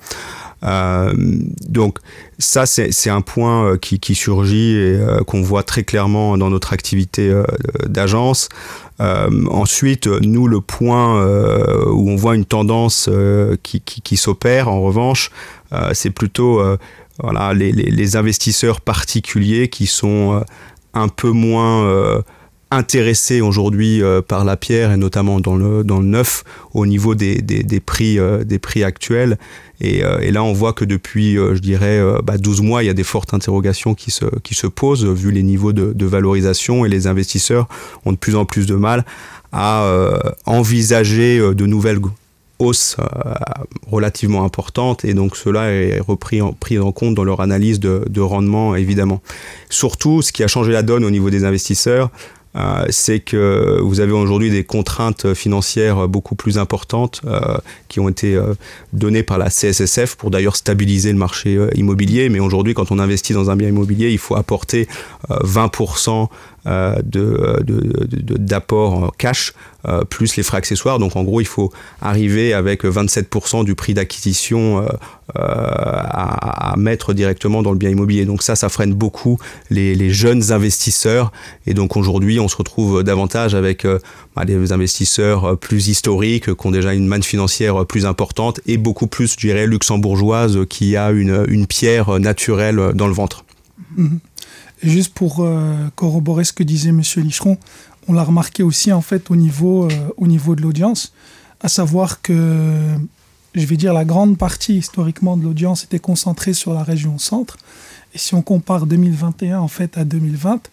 Euh, 0.63 1.13
donc 1.67 1.99
ça, 2.37 2.65
c'est 2.65 3.09
un 3.09 3.21
point 3.21 3.77
qui, 3.77 3.99
qui 3.99 4.15
surgit 4.15 4.75
et 4.75 4.99
qu'on 5.27 5.41
voit 5.41 5.63
très 5.63 5.83
clairement 5.83 6.37
dans 6.37 6.49
notre 6.49 6.73
activité 6.73 7.33
d'agence. 7.85 8.49
Euh, 9.01 9.45
ensuite, 9.49 10.07
nous, 10.07 10.47
le 10.47 10.61
point 10.61 11.21
euh, 11.21 11.85
où 11.87 12.09
on 12.09 12.15
voit 12.15 12.35
une 12.35 12.45
tendance 12.45 13.07
euh, 13.09 13.55
qui, 13.63 14.17
s'opère, 14.17 14.67
en 14.67 14.81
revanche, 14.81 15.31
c'est 15.93 16.09
plutôt 16.09 16.61
voilà, 17.21 17.53
les, 17.53 18.15
investisseurs 18.15 18.81
particuliers 18.81 19.69
qui 19.69 19.85
sont 19.85 20.43
un 20.95 21.07
peu 21.07 21.29
moins 21.29 22.23
intéressés 22.71 23.41
aujourd'hui 23.41 24.01
par 24.27 24.45
la 24.45 24.57
pierre 24.57 24.91
et 24.91 24.97
notamment 24.97 25.39
dans 25.39 25.55
le, 25.55 25.83
dans 25.83 25.99
le 25.99 26.05
neuf 26.05 26.43
au 26.73 26.85
niveau 26.85 27.15
des, 27.15 27.41
des, 27.41 27.63
des 27.63 27.79
prix, 27.79 28.19
des 28.45 28.59
prix 28.59 28.83
actuels 28.83 29.37
euh, 29.83 30.19
et, 30.19 30.31
là, 30.31 30.43
on 30.43 30.53
voit 30.53 30.73
que 30.73 30.85
depuis, 30.85 31.37
euh, 31.37 31.55
je 31.55 31.59
dirais, 31.59 31.99
12 31.99 32.03
euh, 32.03 32.21
bah, 32.21 32.37
mois, 32.63 32.83
il 32.83 32.87
y 32.87 32.89
a 32.89 32.93
des 32.93 33.03
fortes 33.03 33.33
interrogations 33.33 33.95
qui 33.95 34.11
se, 34.11 34.25
qui 34.43 34.53
se 34.53 34.67
posent, 34.67 35.05
vu 35.05 35.31
les 35.31 35.43
niveaux 35.43 35.73
de, 35.73 35.93
de 35.93 36.05
valorisation, 36.05 36.85
et 36.85 36.89
les 36.89 37.07
investisseurs 37.07 37.67
ont 38.05 38.11
de 38.11 38.17
plus 38.17 38.35
en 38.35 38.45
plus 38.45 38.65
de 38.65 38.75
mal 38.75 39.05
à 39.51 39.91
envisager 40.45 41.39
de 41.39 41.65
nouvelles 41.65 41.99
hausses 42.59 42.97
relativement 43.87 44.45
importantes 44.45 45.03
et 45.03 45.15
donc 45.15 45.35
cela 45.35 45.71
est 45.71 45.99
repris 45.99 46.39
en, 46.39 46.53
pris 46.53 46.77
en 46.77 46.91
compte 46.91 47.15
dans 47.15 47.23
leur 47.23 47.41
analyse 47.41 47.79
de, 47.79 48.05
de 48.07 48.21
rendement 48.21 48.75
évidemment. 48.75 49.23
Surtout 49.71 50.21
ce 50.21 50.31
qui 50.31 50.43
a 50.43 50.47
changé 50.47 50.71
la 50.71 50.83
donne 50.83 51.03
au 51.03 51.09
niveau 51.09 51.31
des 51.31 51.45
investisseurs, 51.45 52.11
euh, 52.55 52.85
c'est 52.89 53.19
que 53.19 53.79
vous 53.81 53.99
avez 53.99 54.11
aujourd'hui 54.11 54.49
des 54.49 54.63
contraintes 54.63 55.33
financières 55.33 56.07
beaucoup 56.07 56.35
plus 56.35 56.57
importantes 56.57 57.21
euh, 57.25 57.57
qui 57.89 57.99
ont 57.99 58.09
été 58.09 58.35
euh, 58.35 58.53
données 58.91 59.21
par 59.21 59.37
la 59.37 59.49
CSSF 59.49 60.15
pour 60.15 60.31
d'ailleurs 60.31 60.55
stabiliser 60.55 61.11
le 61.11 61.17
marché 61.17 61.59
immobilier. 61.75 62.29
Mais 62.29 62.39
aujourd'hui, 62.39 62.73
quand 62.73 62.91
on 62.91 62.99
investit 62.99 63.33
dans 63.33 63.51
un 63.51 63.55
bien 63.55 63.69
immobilier, 63.69 64.09
il 64.09 64.17
faut 64.17 64.35
apporter 64.35 64.87
20% 65.29 66.27
de, 66.65 67.63
d'apport 68.37 69.13
cash 69.17 69.53
euh, 69.87 70.03
plus 70.03 70.35
les 70.35 70.43
frais 70.43 70.57
accessoires. 70.57 70.99
Donc 70.99 71.15
en 71.15 71.23
gros, 71.23 71.39
il 71.39 71.47
faut 71.47 71.71
arriver 72.01 72.53
avec 72.53 72.83
27% 72.83 73.63
du 73.63 73.75
prix 73.75 73.93
d'acquisition 73.93 74.79
euh, 74.79 74.89
euh, 75.37 75.39
à, 75.39 76.73
mettre 76.75 77.13
directement 77.13 77.63
dans 77.63 77.71
le 77.71 77.77
bien 77.77 77.89
immobilier. 77.89 78.25
Donc 78.25 78.43
ça, 78.43 78.57
ça 78.57 78.67
freine 78.67 78.93
beaucoup 78.93 79.39
les, 79.69 80.09
jeunes 80.09 80.51
investisseurs. 80.51 81.31
Et 81.65 81.73
donc 81.73 81.95
aujourd'hui, 81.95 82.41
on 82.41 82.49
se 82.49 82.57
retrouve 82.57 83.03
davantage 83.03 83.55
avec 83.55 83.87
bah, 84.35 84.43
des 84.43 84.73
investisseurs 84.73 85.57
plus 85.57 85.87
historiques, 85.87 86.53
qui 86.53 86.67
ont 86.67 86.71
déjà 86.71 86.93
une 86.93 87.07
manne 87.07 87.23
financière 87.23 87.85
plus 87.85 88.05
importante 88.05 88.59
et 88.65 88.75
beaucoup 88.75 89.07
plus, 89.07 89.31
je 89.31 89.47
dirais, 89.47 89.65
luxembourgeoise, 89.65 90.59
qui 90.69 90.97
a 90.97 91.11
une, 91.11 91.45
une 91.47 91.67
pierre 91.67 92.19
naturelle 92.19 92.91
dans 92.95 93.07
le 93.07 93.13
ventre. 93.13 93.45
Juste 94.81 95.13
pour 95.13 95.45
corroborer 95.95 96.45
ce 96.45 96.53
que 96.53 96.63
disait 96.63 96.89
M. 96.89 97.01
Licheron, 97.17 97.57
on 98.09 98.13
l'a 98.13 98.23
remarqué 98.23 98.63
aussi 98.63 98.91
en 98.91 99.01
fait 99.01 99.29
au 99.29 99.35
niveau, 99.35 99.85
euh, 99.85 99.89
au 100.17 100.25
niveau 100.25 100.55
de 100.55 100.61
l'audience, 100.61 101.13
à 101.61 101.67
savoir 101.67 102.21
que, 102.21 102.97
je 103.53 103.65
vais 103.65 103.77
dire, 103.77 103.93
la 103.93 104.05
grande 104.05 104.37
partie 104.37 104.77
historiquement 104.77 105.37
de 105.37 105.43
l'audience 105.43 105.83
était 105.83 105.99
concentrée 105.99 106.53
sur 106.53 106.73
la 106.73 106.83
région 106.83 107.19
centre. 107.19 107.57
Et 108.15 108.17
si 108.17 108.33
on 108.33 108.41
compare 108.41 108.87
2021 108.87 109.59
en 109.59 109.67
fait 109.67 109.97
à 109.97 110.05
2020, 110.05 110.69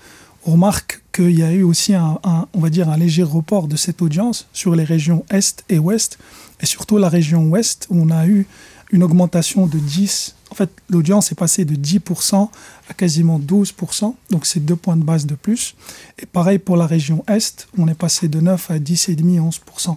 on 0.46 0.52
remarque 0.52 1.02
qu'il 1.12 1.38
y 1.38 1.42
a 1.42 1.52
eu 1.52 1.62
aussi 1.62 1.94
un, 1.94 2.18
un 2.24 2.96
léger 2.96 3.24
report 3.24 3.68
de 3.68 3.76
cette 3.76 4.00
audience 4.00 4.48
sur 4.54 4.74
les 4.74 4.84
régions 4.84 5.26
est 5.28 5.64
et 5.68 5.78
ouest, 5.78 6.18
et 6.62 6.66
surtout 6.66 6.96
la 6.96 7.08
région 7.08 7.48
ouest 7.48 7.86
où 7.90 8.00
on 8.00 8.10
a 8.10 8.26
eu 8.26 8.46
une 8.92 9.02
augmentation 9.02 9.66
de 9.66 9.78
10 9.78 10.35
en 10.35 10.35
fait, 10.56 10.70
l'audience 10.90 11.32
est 11.32 11.34
passée 11.34 11.64
de 11.64 11.74
10% 11.74 12.48
à 12.88 12.94
quasiment 12.94 13.38
12%, 13.38 14.14
donc 14.30 14.46
c'est 14.46 14.64
deux 14.64 14.76
points 14.76 14.96
de 14.96 15.04
base 15.04 15.26
de 15.26 15.34
plus. 15.34 15.74
Et 16.18 16.26
pareil 16.26 16.58
pour 16.58 16.76
la 16.76 16.86
région 16.86 17.24
Est, 17.28 17.68
on 17.78 17.88
est 17.88 17.94
passé 17.94 18.28
de 18.28 18.40
9 18.40 18.70
à 18.70 18.78
10,5, 18.78 19.50
11%. 19.50 19.96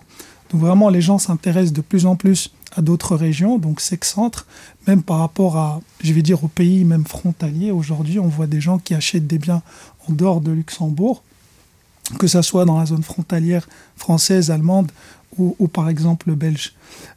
Donc 0.52 0.62
vraiment, 0.62 0.90
les 0.90 1.02
gens 1.02 1.18
s'intéressent 1.18 1.74
de 1.74 1.82
plus 1.82 2.06
en 2.06 2.16
plus 2.16 2.52
à 2.76 2.82
d'autres 2.82 3.16
régions, 3.16 3.58
donc 3.58 3.82
centre 3.82 4.46
même 4.88 5.04
par 5.04 5.20
rapport 5.20 5.58
à, 5.58 5.82
je 6.02 6.14
vais 6.14 6.22
dire, 6.22 6.44
aux 6.44 6.48
pays 6.48 6.84
même 6.86 7.06
frontaliers. 7.06 7.72
Aujourd'hui, 7.72 8.20
on 8.20 8.28
voit 8.28 8.48
des 8.48 8.62
gens 8.62 8.80
qui 8.80 8.94
achètent 8.94 9.28
des 9.28 9.38
biens 9.38 9.62
en 10.08 10.14
dehors 10.14 10.42
de 10.42 10.52
Luxembourg, 10.52 11.24
que 12.18 12.28
ce 12.28 12.42
soit 12.42 12.66
dans 12.66 12.80
la 12.80 12.86
zone 12.86 13.04
frontalière 13.04 13.68
française, 13.96 14.52
allemande 14.52 14.92
ou, 15.38 15.68
par 15.68 15.88
exemple 15.90 16.32
belge. 16.34 16.74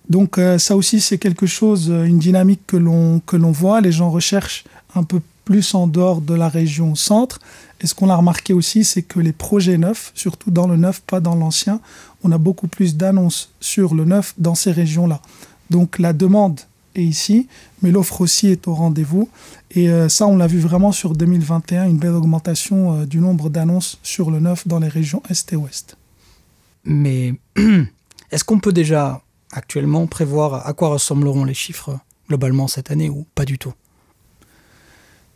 Donc 0.09 0.39
euh, 0.39 0.59
ça 0.59 0.77
aussi, 0.77 1.01
c'est 1.01 1.19
quelque 1.19 1.47
chose, 1.47 1.91
euh, 1.91 2.05
une 2.05 2.19
dynamique 2.19 2.61
que 2.67 2.77
l'on 2.77 3.51
voit. 3.51 3.81
Les 3.81 3.91
gens 3.91 4.11
recherchent 4.11 4.65
un 4.95 5.03
peu 5.03 5.21
plus 5.45 5.75
en 5.75 5.87
dehors 5.87 6.21
de 6.21 6.35
la 6.35 6.49
région 6.49 6.95
centre. 6.95 7.41
Et 7.81 7.87
ce 7.87 7.95
qu'on 7.95 8.11
a 8.11 8.17
remarqué 8.17 8.53
aussi, 8.53 8.85
c'est 8.85 9.03
que 9.03 9.19
les 9.19 9.33
projets 9.33 9.79
neufs, 9.79 10.13
surtout 10.15 10.51
dans 10.51 10.69
le 10.69 10.77
neuf, 10.77 11.01
pas 11.01 11.21
dans 11.21 11.35
l'ancien, 11.35 11.81
on 12.23 12.31
a 12.31 12.39
beaucoup 12.39 12.69
plus 12.69 12.97
d'annonces 12.97 13.51
sur 13.61 13.95
le 13.95 14.05
neuf 14.05 14.35
dans 14.39 14.55
ces 14.55 14.71
régions-là. 14.71 15.21
Donc 15.71 15.99
la 15.99 16.13
demande 16.13 16.61
est 16.95 17.03
ici, 17.03 17.49
mais 17.83 17.91
l'offre 17.91 18.21
aussi 18.21 18.49
est 18.49 18.69
au 18.69 18.75
rendez-vous. 18.75 19.29
Et 19.71 19.89
euh, 19.89 20.09
ça, 20.09 20.27
on 20.27 20.37
l'a 20.37 20.47
vu 20.47 20.59
vraiment 20.59 20.93
sur 20.93 21.15
2021, 21.15 21.87
une 21.87 21.99
belle 21.99 22.13
augmentation 22.13 23.01
euh, 23.01 23.07
du 23.07 23.19
nombre 23.19 23.51
d'annonces 23.51 23.99
sur 24.03 24.31
le 24.31 24.41
neuf 24.41 24.67
dans 24.69 24.79
les 24.79 24.89
régions 24.89 25.23
Est 25.29 25.53
et 25.53 25.57
Ouest. 25.57 25.97
Mais 26.85 27.35
est-ce 28.31 28.45
qu'on 28.45 28.61
peut 28.61 28.73
déjà 28.73 29.23
actuellement 29.53 30.07
prévoir 30.07 30.67
à 30.67 30.73
quoi 30.73 30.89
ressembleront 30.89 31.45
les 31.45 31.55
chiffres 31.55 31.99
globalement 32.29 32.69
cette 32.69 32.91
année 32.91 33.09
ou 33.09 33.27
pas 33.35 33.45
du 33.45 33.59
tout? 33.59 33.75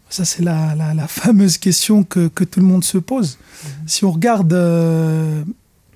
Ça, 0.09 0.25
c'est 0.25 0.43
la, 0.43 1.07
fameuse 1.09 1.59
question 1.59 2.05
que, 2.05 2.29
tout 2.29 2.61
le 2.61 2.67
monde 2.67 2.85
se 2.85 2.99
pose. 2.99 3.39
Mhm. 3.39 3.71
Si 3.89 4.05
on 4.05 4.11
regarde, 4.13 4.53
euh, 4.53 5.43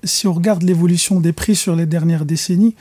si 0.03 0.27
on 0.27 0.33
regarde 0.33 0.63
l'évolution 0.63 1.21
des 1.21 1.31
prix 1.31 1.55
sur 1.55 1.75
les 1.75 1.85
dernières 1.85 2.25
décennies, 2.25 2.75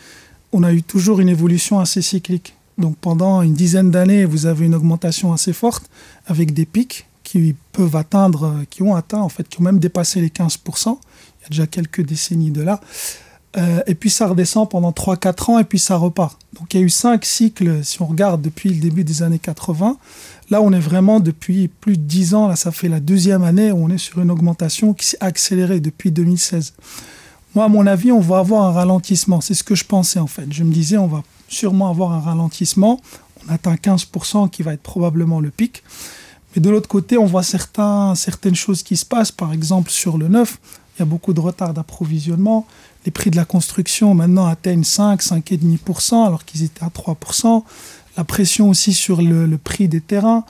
on 0.53 0.63
a 0.63 0.73
eu 0.73 0.83
toujours 0.83 1.21
une 1.21 1.29
évolution 1.29 1.79
assez 1.79 2.03
cyclique. 2.03 2.55
Donc 2.81 2.97
pendant 2.97 3.43
une 3.43 3.55
dizaine 3.55 3.91
d'années, 3.91 4.25
vous 4.25 4.47
avez 4.47 4.67
une 4.67 4.75
augmentation 4.75 5.33
assez 5.33 5.53
forte 5.53 5.89
avec 6.27 6.53
des 6.53 6.67
pics 6.67 7.07
qui 7.23 7.55
peuvent 7.73 7.97
atteindre, 7.97 8.65
qui 8.71 8.83
ont 8.83 8.95
atteint 8.95 9.21
en 9.21 9.29
fait, 9.29 9.49
qui 9.49 9.61
ont 9.61 9.65
même 9.65 9.79
dépassé 9.79 10.21
les 10.21 10.31
15%. 10.31 10.59
Il 10.89 11.43
y 11.43 11.47
a 11.47 11.49
déjà 11.51 11.67
quelques 11.67 12.03
décennies 12.03 12.51
de 12.51 12.63
là. 12.63 12.81
Euh, 13.57 13.81
et 13.87 13.97
puis 13.97 14.11
ça 14.11 14.29
redescend 14.29 14.69
pendant 14.71 14.93
3-4 14.93 15.51
ans 15.51 15.59
et 15.59 15.65
puis 15.65 15.79
ça 15.79 15.97
repart. 15.97 16.39
Donc 16.59 16.73
il 16.73 16.81
y 16.81 16.83
a 16.83 16.87
eu 16.87 16.91
5 16.91 17.25
cycles, 17.25 17.85
si 17.85 18.01
on 18.01 18.07
regarde 18.07 18.43
depuis 18.43 18.71
le 18.71 18.81
début 18.81 19.03
des 19.03 19.23
années 19.23 19.41
80. 19.41 19.97
Là, 20.51 20.63
on 20.63 20.73
est 20.73 20.81
vraiment 20.81 21.21
depuis 21.21 21.69
plus 21.69 21.97
de 21.97 22.03
10 22.03 22.35
ans, 22.35 22.49
là 22.49 22.57
ça 22.57 22.71
fait 22.71 22.89
la 22.89 23.01
deuxième 23.01 23.43
année 23.43 23.73
où 23.73 23.85
on 23.85 23.89
est 23.91 23.99
sur 23.99 24.21
une 24.21 24.31
augmentation 24.31 24.95
qui 24.95 25.07
s'est 25.07 25.19
accélérée 25.21 25.81
depuis 25.81 26.13
2016. 26.13 26.75
Moi, 27.55 27.65
à 27.65 27.69
mon 27.69 27.87
avis, 27.89 28.13
on 28.13 28.21
va 28.21 28.39
avoir 28.39 28.65
un 28.69 28.73
ralentissement. 28.73 29.41
C'est 29.41 29.55
ce 29.55 29.65
que 29.65 29.75
je 29.75 29.85
pensais 29.85 30.21
en 30.21 30.29
fait. 30.29 30.53
Je 30.53 30.63
me 30.63 30.73
disais, 30.73 30.97
on 30.97 31.09
va 31.09 31.25
sûrement 31.51 31.91
avoir 31.91 32.13
un 32.13 32.21
ralentissement. 32.21 33.01
On 33.47 33.53
atteint 33.53 33.75
15% 33.75 34.49
qui 34.49 34.63
va 34.63 34.73
être 34.73 34.83
probablement 34.83 35.41
le 35.41 35.51
pic. 35.51 35.83
Mais 36.55 36.63
de 36.63 36.71
l'autre 36.71 36.89
côté, 36.89 37.19
on 37.19 37.27
voit 37.27 37.43
certains, 37.43 38.15
certaines 38.15 38.55
choses 38.55 38.83
qui 38.83 38.97
se 38.97 39.05
passent. 39.05 39.33
Par 39.33 39.53
exemple, 39.53 39.91
sur 39.91 40.17
le 40.17 40.29
neuf, 40.29 40.59
il 40.97 41.01
y 41.01 41.03
a 41.03 41.07
beaucoup 41.07 41.33
de 41.33 41.41
retard 41.41 41.75
d'approvisionnement. 41.75 42.67
Les 43.05 43.11
prix 43.11 43.31
de 43.31 43.37
la 43.37 43.45
construction 43.45 44.15
maintenant 44.15 44.47
atteignent 44.47 44.85
5, 44.85 45.23
5,5% 45.23 46.27
alors 46.27 46.45
qu'ils 46.45 46.65
étaient 46.65 46.85
à 46.85 46.89
3%. 46.89 47.63
La 48.17 48.25
pression 48.25 48.69
aussi 48.69 48.93
sur 48.93 49.23
le, 49.23 49.57
prix 49.57 49.89
des 49.89 50.01
terrains. 50.01 50.45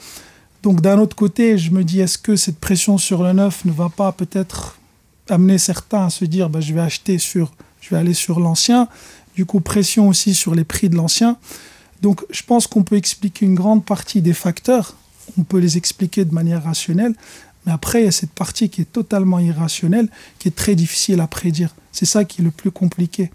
Donc 0.63 0.81
d'un 0.81 0.99
autre 0.99 1.17
côté, 1.17 1.59
je 1.59 1.71
me 1.71 1.85
dis, 1.85 2.01
est-ce 2.01 2.19
que 2.19 2.37
cette 2.37 2.59
pression 2.59 2.99
sur 2.99 3.23
le 3.23 3.33
neuf 3.33 3.65
ne 3.65 3.73
va 3.73 3.89
pas 3.89 4.13
peut-être 4.13 4.79
amener 5.29 5.59
certains 5.59 6.07
à 6.07 6.11
se 6.11 6.25
dire 6.25 6.51
bah, 6.51 6.61
je 6.61 6.75
vais 6.75 6.81
acheter 6.81 7.19
sur, 7.19 7.53
je 7.81 7.91
vais 7.91 7.97
aller 7.97 8.15
sur 8.15 8.41
l'ancien? 8.41 8.89
Du 9.41 9.47
coup, 9.47 9.61
pression 9.61 10.07
aussi 10.07 10.35
sur 10.35 10.55
les 10.55 10.65
prix 10.65 10.91
de 10.91 10.97
l'ancien. 10.97 11.39
Donc, 12.03 12.27
je 12.29 12.43
pense 12.43 12.67
qu'on 12.67 12.83
peut 12.83 12.97
expliquer 12.97 13.47
une 13.47 13.55
grande 13.55 13.87
partie 13.87 14.21
des 14.21 14.35
facteurs. 14.35 14.99
On 15.39 15.45
peut 15.45 15.57
les 15.57 15.79
expliquer 15.79 16.27
de 16.27 16.35
manière 16.35 16.65
rationnelle. 16.65 17.15
Mais 17.65 17.73
après, 17.73 18.03
il 18.03 18.05
y 18.05 18.09
a 18.09 18.13
cette 18.13 18.33
partie 18.33 18.69
qui 18.69 18.83
est 18.83 18.93
totalement 18.93 19.39
irrationnelle, 19.39 20.11
qui 20.39 20.49
est 20.49 20.55
très 20.55 20.75
difficile 20.75 21.23
à 21.23 21.27
prédire. 21.27 21.75
C'est 21.91 22.05
ça 22.05 22.27
qui 22.27 22.43
est 22.43 22.45
le 22.45 22.51
plus 22.51 22.71
compliqué. 22.71 23.31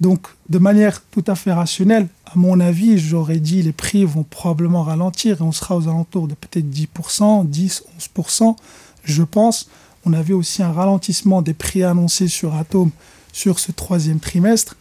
Donc, 0.00 0.28
de 0.48 0.58
manière 0.58 1.02
tout 1.10 1.24
à 1.26 1.34
fait 1.34 1.52
rationnelle, 1.52 2.06
à 2.26 2.36
mon 2.36 2.60
avis, 2.60 2.96
j'aurais 2.96 3.40
dit 3.40 3.60
les 3.62 3.72
prix 3.72 4.04
vont 4.04 4.22
probablement 4.22 4.84
ralentir 4.84 5.40
et 5.40 5.42
on 5.42 5.50
sera 5.50 5.76
aux 5.76 5.88
alentours 5.88 6.28
de 6.28 6.34
peut-être 6.34 6.70
10%, 6.70 7.44
10, 7.44 7.82
11%, 8.16 8.54
je 9.02 9.22
pense 9.24 9.68
on 10.06 10.12
avait 10.12 10.32
aussi 10.32 10.62
un 10.62 10.72
ralentissement 10.72 11.42
des 11.42 11.54
prix 11.54 11.82
annoncés 11.82 12.28
sur 12.28 12.54
Atom 12.54 12.90
sur 13.32 13.58
ce 13.58 13.72
troisième 13.72 14.20
trimestre. 14.20 14.76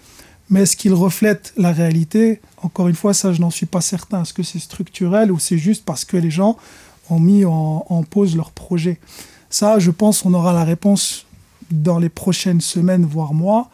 Mais 0.50 0.62
est-ce 0.62 0.76
qu'il 0.76 0.94
reflète 0.94 1.54
la 1.58 1.72
réalité? 1.72 2.42
Encore 2.58 2.88
une 2.88 2.96
fois, 2.96 3.14
ça, 3.14 3.34
je 3.34 3.42
n'en 3.42 3.52
suis 3.52 3.68
pas 3.68 3.82
certain. 3.82 4.24
Est-ce 4.24 4.34
que 4.34 4.44
c'est 4.44 4.60
structurel 4.60 5.32
ou 5.32 5.38
c'est 5.38 5.60
juste 5.60 5.86
parce 5.86 6.06
que 6.06 6.18
les 6.18 6.32
gens 6.32 6.58
ont 7.10 7.20
mis 7.20 7.46
en, 7.46 8.04
pause 8.10 8.36
leur 8.36 8.52
projet? 8.52 9.00
Ça, 9.50 9.78
je 9.80 9.92
pense, 9.92 10.26
on 10.26 10.34
aura 10.34 10.54
la 10.54 10.64
réponse 10.64 11.26
dans 11.70 12.00
les 12.00 12.10
prochaines 12.10 12.62
semaines, 12.62 13.06
voire 13.06 13.34
mois. 13.34 13.70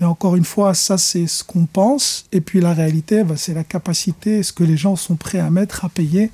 Mais 0.00 0.06
encore 0.06 0.36
une 0.36 0.44
fois, 0.44 0.74
ça, 0.74 0.98
c'est 0.98 1.26
ce 1.26 1.42
qu'on 1.42 1.66
pense. 1.66 2.26
Et 2.30 2.40
puis 2.40 2.60
la 2.60 2.74
réalité, 2.74 3.24
bah, 3.24 3.36
c'est 3.36 3.54
la 3.54 3.64
capacité, 3.64 4.42
ce 4.42 4.52
que 4.52 4.64
les 4.64 4.76
gens 4.76 4.96
sont 4.96 5.16
prêts 5.16 5.40
à 5.40 5.50
mettre, 5.50 5.86
à 5.86 5.88
payer. 5.88 6.30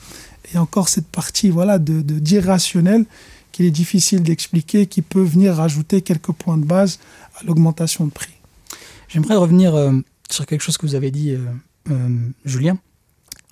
Et 0.53 0.59
encore 0.59 0.89
cette 0.89 1.07
partie 1.07 1.51
voilà, 1.51 1.79
de 1.79 2.01
d'irrationnel 2.01 3.07
qu'il 3.53 3.65
est 3.67 3.71
difficile 3.71 4.23
d'expliquer, 4.23 4.87
qui 4.87 5.01
peut 5.01 5.23
venir 5.23 5.55
rajouter 5.55 6.03
quelques 6.03 6.33
points 6.33 6.59
de 6.59 6.65
base 6.65 6.99
à 7.41 7.45
l'augmentation 7.45 8.05
de 8.05 8.11
prix. 8.11 8.34
J'aimerais 9.15 9.37
revenir 9.37 9.77
euh, 9.77 9.93
sur 10.29 10.45
quelque 10.45 10.63
chose 10.63 10.77
que 10.77 10.85
vous 10.85 10.97
avez 10.97 11.13
dit, 11.13 11.31
euh, 11.31 11.39
euh, 11.93 12.09
Julien, 12.45 12.79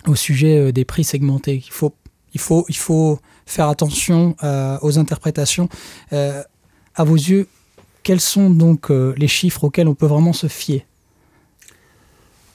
au 0.07 0.13
sujet 0.13 0.73
des 0.73 0.83
prix 0.83 1.05
segmentés. 1.05 1.63
Il 1.65 1.71
faut, 1.71 1.95
il 2.33 2.41
faut, 2.41 2.65
il 2.67 2.75
faut 2.75 3.17
faire 3.45 3.69
attention 3.69 4.35
aux 4.81 4.99
interprétations. 4.99 5.69
à 6.11 7.03
vos 7.05 7.15
yeux, 7.15 7.47
quels 8.03 8.19
sont 8.19 8.49
donc 8.49 8.89
les 8.89 9.29
chiffres 9.29 9.63
auxquels 9.63 9.87
on 9.87 9.95
peut 9.95 10.05
vraiment 10.05 10.33
se 10.33 10.47
fier? 10.47 10.85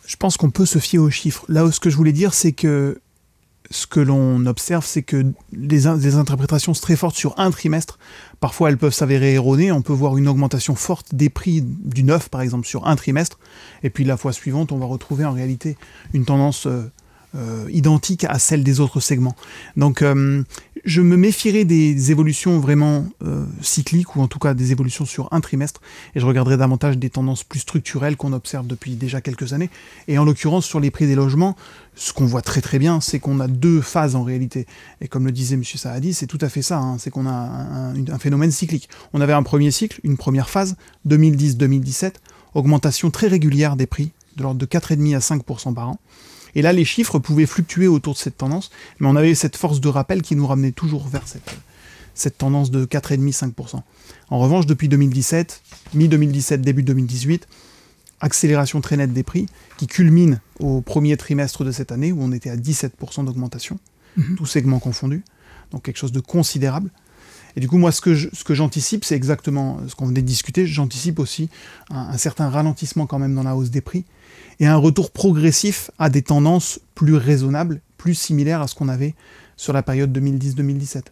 Je 0.06 0.16
pense 0.16 0.36
qu'on 0.36 0.50
peut 0.50 0.66
se 0.66 0.78
fier 0.78 0.98
aux 0.98 1.08
chiffres. 1.08 1.46
Là, 1.48 1.72
ce 1.72 1.80
que 1.80 1.88
je 1.88 1.96
voulais 1.96 2.12
dire, 2.12 2.34
c'est 2.34 2.52
que 2.52 3.00
ce 3.70 3.87
que 3.87 4.00
l'on 4.00 4.46
observe, 4.46 4.84
c'est 4.87 5.02
que 5.02 5.25
des, 5.52 5.87
interprétations 5.87 6.72
très 6.72 6.96
fortes 6.96 7.16
sur 7.16 7.38
un 7.38 7.50
trimestre, 7.50 7.98
parfois 8.40 8.70
elles 8.70 8.78
peuvent 8.78 8.94
s'avérer 8.94 9.34
erronées. 9.34 9.72
On 9.72 9.82
peut 9.82 9.92
voir 9.92 10.16
une 10.16 10.28
augmentation 10.28 10.75
forte 10.75 11.14
des 11.14 11.28
prix 11.28 11.62
du 11.62 12.02
neuf, 12.02 12.28
par 12.28 12.40
exemple, 12.40 12.66
sur 12.66 12.87
un 12.87 12.96
trimestre, 12.96 13.38
et 13.82 13.90
puis 13.90 14.04
la 14.04 14.16
fois 14.16 14.32
suivante, 14.32 14.72
on 14.72 14.78
va 14.78 14.87
retrouver 14.87 15.25
en 15.25 15.32
réalité 15.32 15.76
une 16.14 16.25
tendance 16.25 16.66
euh, 17.35 17.66
identique 17.70 18.25
à 18.25 18.38
celle 18.38 18.64
des 18.64 18.80
autres 18.80 19.00
segments. 19.00 19.37
Donc 19.76 20.00
euh, 20.00 20.42
je 20.87 21.02
me 21.02 21.14
méfierais 21.14 21.66
des 21.66 22.11
évolutions 22.11 22.58
vraiment 22.58 23.04
euh, 23.23 23.44
cycliques 23.61 24.16
ou 24.16 24.23
en 24.23 24.28
tout 24.28 24.38
cas 24.38 24.54
des 24.54 24.73
évolutions 24.73 25.04
sur 25.04 25.30
un 25.30 25.40
trimestre 25.40 25.82
et 26.14 26.20
je 26.20 26.25
regarderai 26.26 26.56
davantage 26.56 26.97
des 26.97 27.11
tendances 27.11 27.44
plus 27.44 27.58
structurelles 27.61 28.16
qu'on 28.16 28.32
observe 28.32 28.66
depuis 28.66 28.97
déjà 28.97 29.20
quelques 29.20 29.52
années. 29.52 29.68
Et 30.08 30.16
en 30.16 30.25
l'occurrence 30.25 30.64
sur 30.64 30.80
les 30.80 30.90
prix 30.90 31.06
des 31.06 31.14
logements, 31.14 31.54
ce 31.94 32.14
qu'on 32.14 32.25
voit 32.25 32.40
très 32.40 32.62
très 32.62 32.78
bien, 32.78 33.02
c'est 33.02 33.18
qu'on 33.18 33.40
a 33.40 33.47
deux 33.47 33.82
phases 33.82 34.16
en 34.16 34.23
réalité. 34.23 34.66
Et 35.02 35.08
comme 35.08 35.26
le 35.26 35.32
disait 35.32 35.56
M. 35.56 35.64
Saadi, 35.64 36.14
c'est 36.14 36.26
tout 36.26 36.38
à 36.40 36.49
fait 36.49 36.62
ça, 36.62 36.78
hein. 36.78 36.97
c'est 36.99 37.11
qu'on 37.11 37.26
a 37.26 37.30
un, 37.30 37.94
un 37.94 38.18
phénomène 38.18 38.50
cyclique. 38.50 38.88
On 39.12 39.20
avait 39.20 39.35
un 39.35 39.42
premier 39.42 39.70
cycle, 39.70 40.00
une 40.02 40.16
première 40.16 40.49
phase, 40.49 40.76
2010-2017, 41.06 42.14
augmentation 42.54 43.11
très 43.11 43.26
régulière 43.26 43.76
des 43.76 43.87
prix, 43.87 44.12
de 44.38 44.44
l'ordre 44.44 44.58
de 44.58 44.66
4,5 44.66 45.14
à 45.14 45.18
5% 45.18 45.75
par 45.75 45.90
an. 45.90 46.00
Et 46.58 46.62
là, 46.62 46.72
les 46.72 46.84
chiffres 46.84 47.20
pouvaient 47.20 47.46
fluctuer 47.46 47.86
autour 47.86 48.14
de 48.14 48.18
cette 48.18 48.36
tendance, 48.36 48.72
mais 48.98 49.06
on 49.06 49.14
avait 49.14 49.36
cette 49.36 49.56
force 49.56 49.80
de 49.80 49.88
rappel 49.88 50.22
qui 50.22 50.34
nous 50.34 50.44
ramenait 50.44 50.72
toujours 50.72 51.06
vers 51.06 51.22
cette, 51.28 51.56
cette 52.14 52.36
tendance 52.36 52.72
de 52.72 52.84
4,5-5%. 52.84 53.80
En 54.30 54.38
revanche, 54.40 54.66
depuis 54.66 54.88
2017, 54.88 55.62
mi-2017, 55.94 56.56
début 56.56 56.82
2018, 56.82 57.46
accélération 58.20 58.80
très 58.80 58.96
nette 58.96 59.12
des 59.12 59.22
prix 59.22 59.46
qui 59.76 59.86
culmine 59.86 60.40
au 60.58 60.80
premier 60.80 61.16
trimestre 61.16 61.62
de 61.62 61.70
cette 61.70 61.92
année 61.92 62.10
où 62.10 62.20
on 62.20 62.32
était 62.32 62.50
à 62.50 62.56
17% 62.56 63.24
d'augmentation, 63.24 63.78
mhm. 64.16 64.34
tous 64.34 64.46
segments 64.46 64.80
confondus, 64.80 65.22
donc 65.70 65.84
quelque 65.84 65.98
chose 65.98 66.10
de 66.10 66.18
considérable. 66.18 66.90
Et 67.54 67.60
du 67.60 67.68
coup, 67.68 67.78
moi, 67.78 67.92
ce 67.92 68.00
que, 68.00 68.16
ce 68.16 68.42
que 68.42 68.54
j'anticipe, 68.54 69.04
c'est 69.04 69.14
exactement 69.14 69.78
ce 69.86 69.94
qu'on 69.94 70.06
venait 70.06 70.22
de 70.22 70.26
discuter. 70.26 70.66
J'anticipe 70.66 71.20
aussi 71.20 71.50
un, 71.88 72.18
certain 72.18 72.48
ralentissement 72.50 73.06
quand 73.06 73.20
même 73.20 73.36
dans 73.36 73.44
la 73.44 73.54
hausse 73.54 73.70
des 73.70 73.80
prix 73.80 74.04
et 74.60 74.66
un 74.66 74.76
retour 74.76 75.10
progressif 75.10 75.90
à 75.98 76.10
des 76.10 76.22
tendances 76.22 76.80
plus 76.94 77.14
raisonnables, 77.14 77.80
plus 77.96 78.14
similaires 78.14 78.60
à 78.60 78.68
ce 78.68 78.74
qu'on 78.74 78.88
avait 78.88 79.14
sur 79.56 79.72
la 79.72 79.82
période 79.82 80.16
2010-2017. 80.16 81.02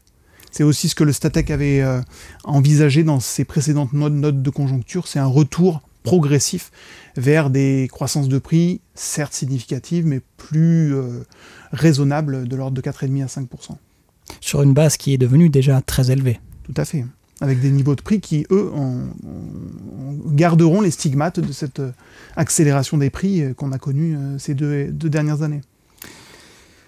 C'est 0.50 0.62
aussi 0.62 0.88
ce 0.88 0.94
que 0.94 1.04
le 1.04 1.12
Statec 1.12 1.50
avait 1.50 1.82
euh, 1.82 2.00
envisagé 2.44 3.02
dans 3.02 3.20
ses 3.20 3.44
précédentes 3.44 3.92
notes, 3.92 4.42
de 4.42 4.50
conjoncture, 4.50 5.06
c'est 5.06 5.18
un 5.18 5.26
retour 5.26 5.82
progressif 6.02 6.70
vers 7.16 7.50
des 7.50 7.88
croissances 7.90 8.28
de 8.28 8.38
prix, 8.38 8.80
certes 8.94 9.32
significatives, 9.32 10.06
mais 10.06 10.20
plus 10.36 10.94
euh, 10.94 11.24
raisonnables, 11.72 12.46
de 12.46 12.56
l'ordre 12.56 12.76
de 12.76 12.80
4,5 12.80 13.24
à 13.24 13.28
5 13.28 13.48
Sur 14.40 14.62
une 14.62 14.72
base 14.72 14.96
qui 14.96 15.12
est 15.12 15.18
devenue 15.18 15.50
déjà 15.50 15.80
très 15.82 16.10
élevée. 16.10 16.40
Tout 16.62 16.74
à 16.76 16.84
fait. 16.84 17.04
Avec 17.40 17.61
des 17.61 17.71
niveaux 17.71 17.95
de 17.95 18.02
prix 18.02 18.21
qui, 18.21 18.47
eux, 18.50 18.71
garderont 20.28 20.81
les 20.81 20.90
stigmates 20.90 21.40
de 21.40 21.52
cette 21.52 21.83
accélération 22.37 22.97
des 22.97 23.11
prix 23.11 23.55
qu'on 23.57 23.73
a 23.73 23.78
connue 23.78 24.16
ces 24.38 24.55
deux 24.55 24.90
dernières 24.90 25.43
années. 25.43 25.61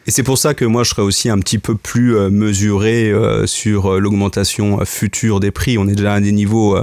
Et 0.09 0.11
c'est 0.11 0.23
pour 0.23 0.39
ça 0.39 0.55
que 0.55 0.65
moi 0.65 0.85
je 0.85 0.89
serais 0.89 1.03
aussi 1.03 1.29
un 1.29 1.39
petit 1.39 1.59
peu 1.59 1.75
plus 1.75 2.17
euh, 2.17 2.31
mesuré 2.31 3.11
euh, 3.11 3.47
sur 3.47 3.93
euh, 3.93 3.99
l'augmentation 3.99 4.83
future 4.87 5.39
des 5.39 5.51
prix. 5.51 5.77
On 5.77 5.87
est 5.87 5.95
déjà 5.95 6.15
à 6.15 6.21
des 6.21 6.33
niveaux 6.33 6.79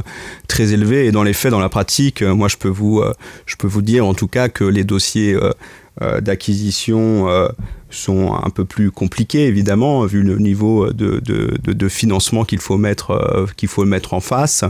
très 0.47 0.73
élevés 0.73 1.07
et 1.07 1.11
dans 1.11 1.23
les 1.23 1.33
faits, 1.33 1.49
dans 1.49 1.59
la 1.59 1.69
pratique, 1.69 2.21
moi 2.21 2.47
je 2.49 2.57
peux 2.57 2.69
vous, 2.69 3.03
je 3.47 3.55
peux 3.55 3.65
vous 3.65 3.81
dire 3.81 4.05
en 4.05 4.13
tout 4.13 4.27
cas 4.27 4.47
que 4.47 4.63
les 4.63 4.83
dossiers 4.83 5.35
d'acquisition 6.21 7.27
sont 7.89 8.33
un 8.33 8.49
peu 8.49 8.65
plus 8.65 8.91
compliqués 8.91 9.45
évidemment 9.45 10.05
vu 10.05 10.23
le 10.23 10.37
niveau 10.37 10.91
de, 10.91 11.21
de, 11.21 11.87
financement 11.87 12.43
qu'il 12.43 12.59
faut 12.59 12.77
mettre 12.77 13.47
qu'il 13.55 13.69
faut 13.69 13.85
mettre 13.85 14.13
en 14.13 14.19
face 14.19 14.65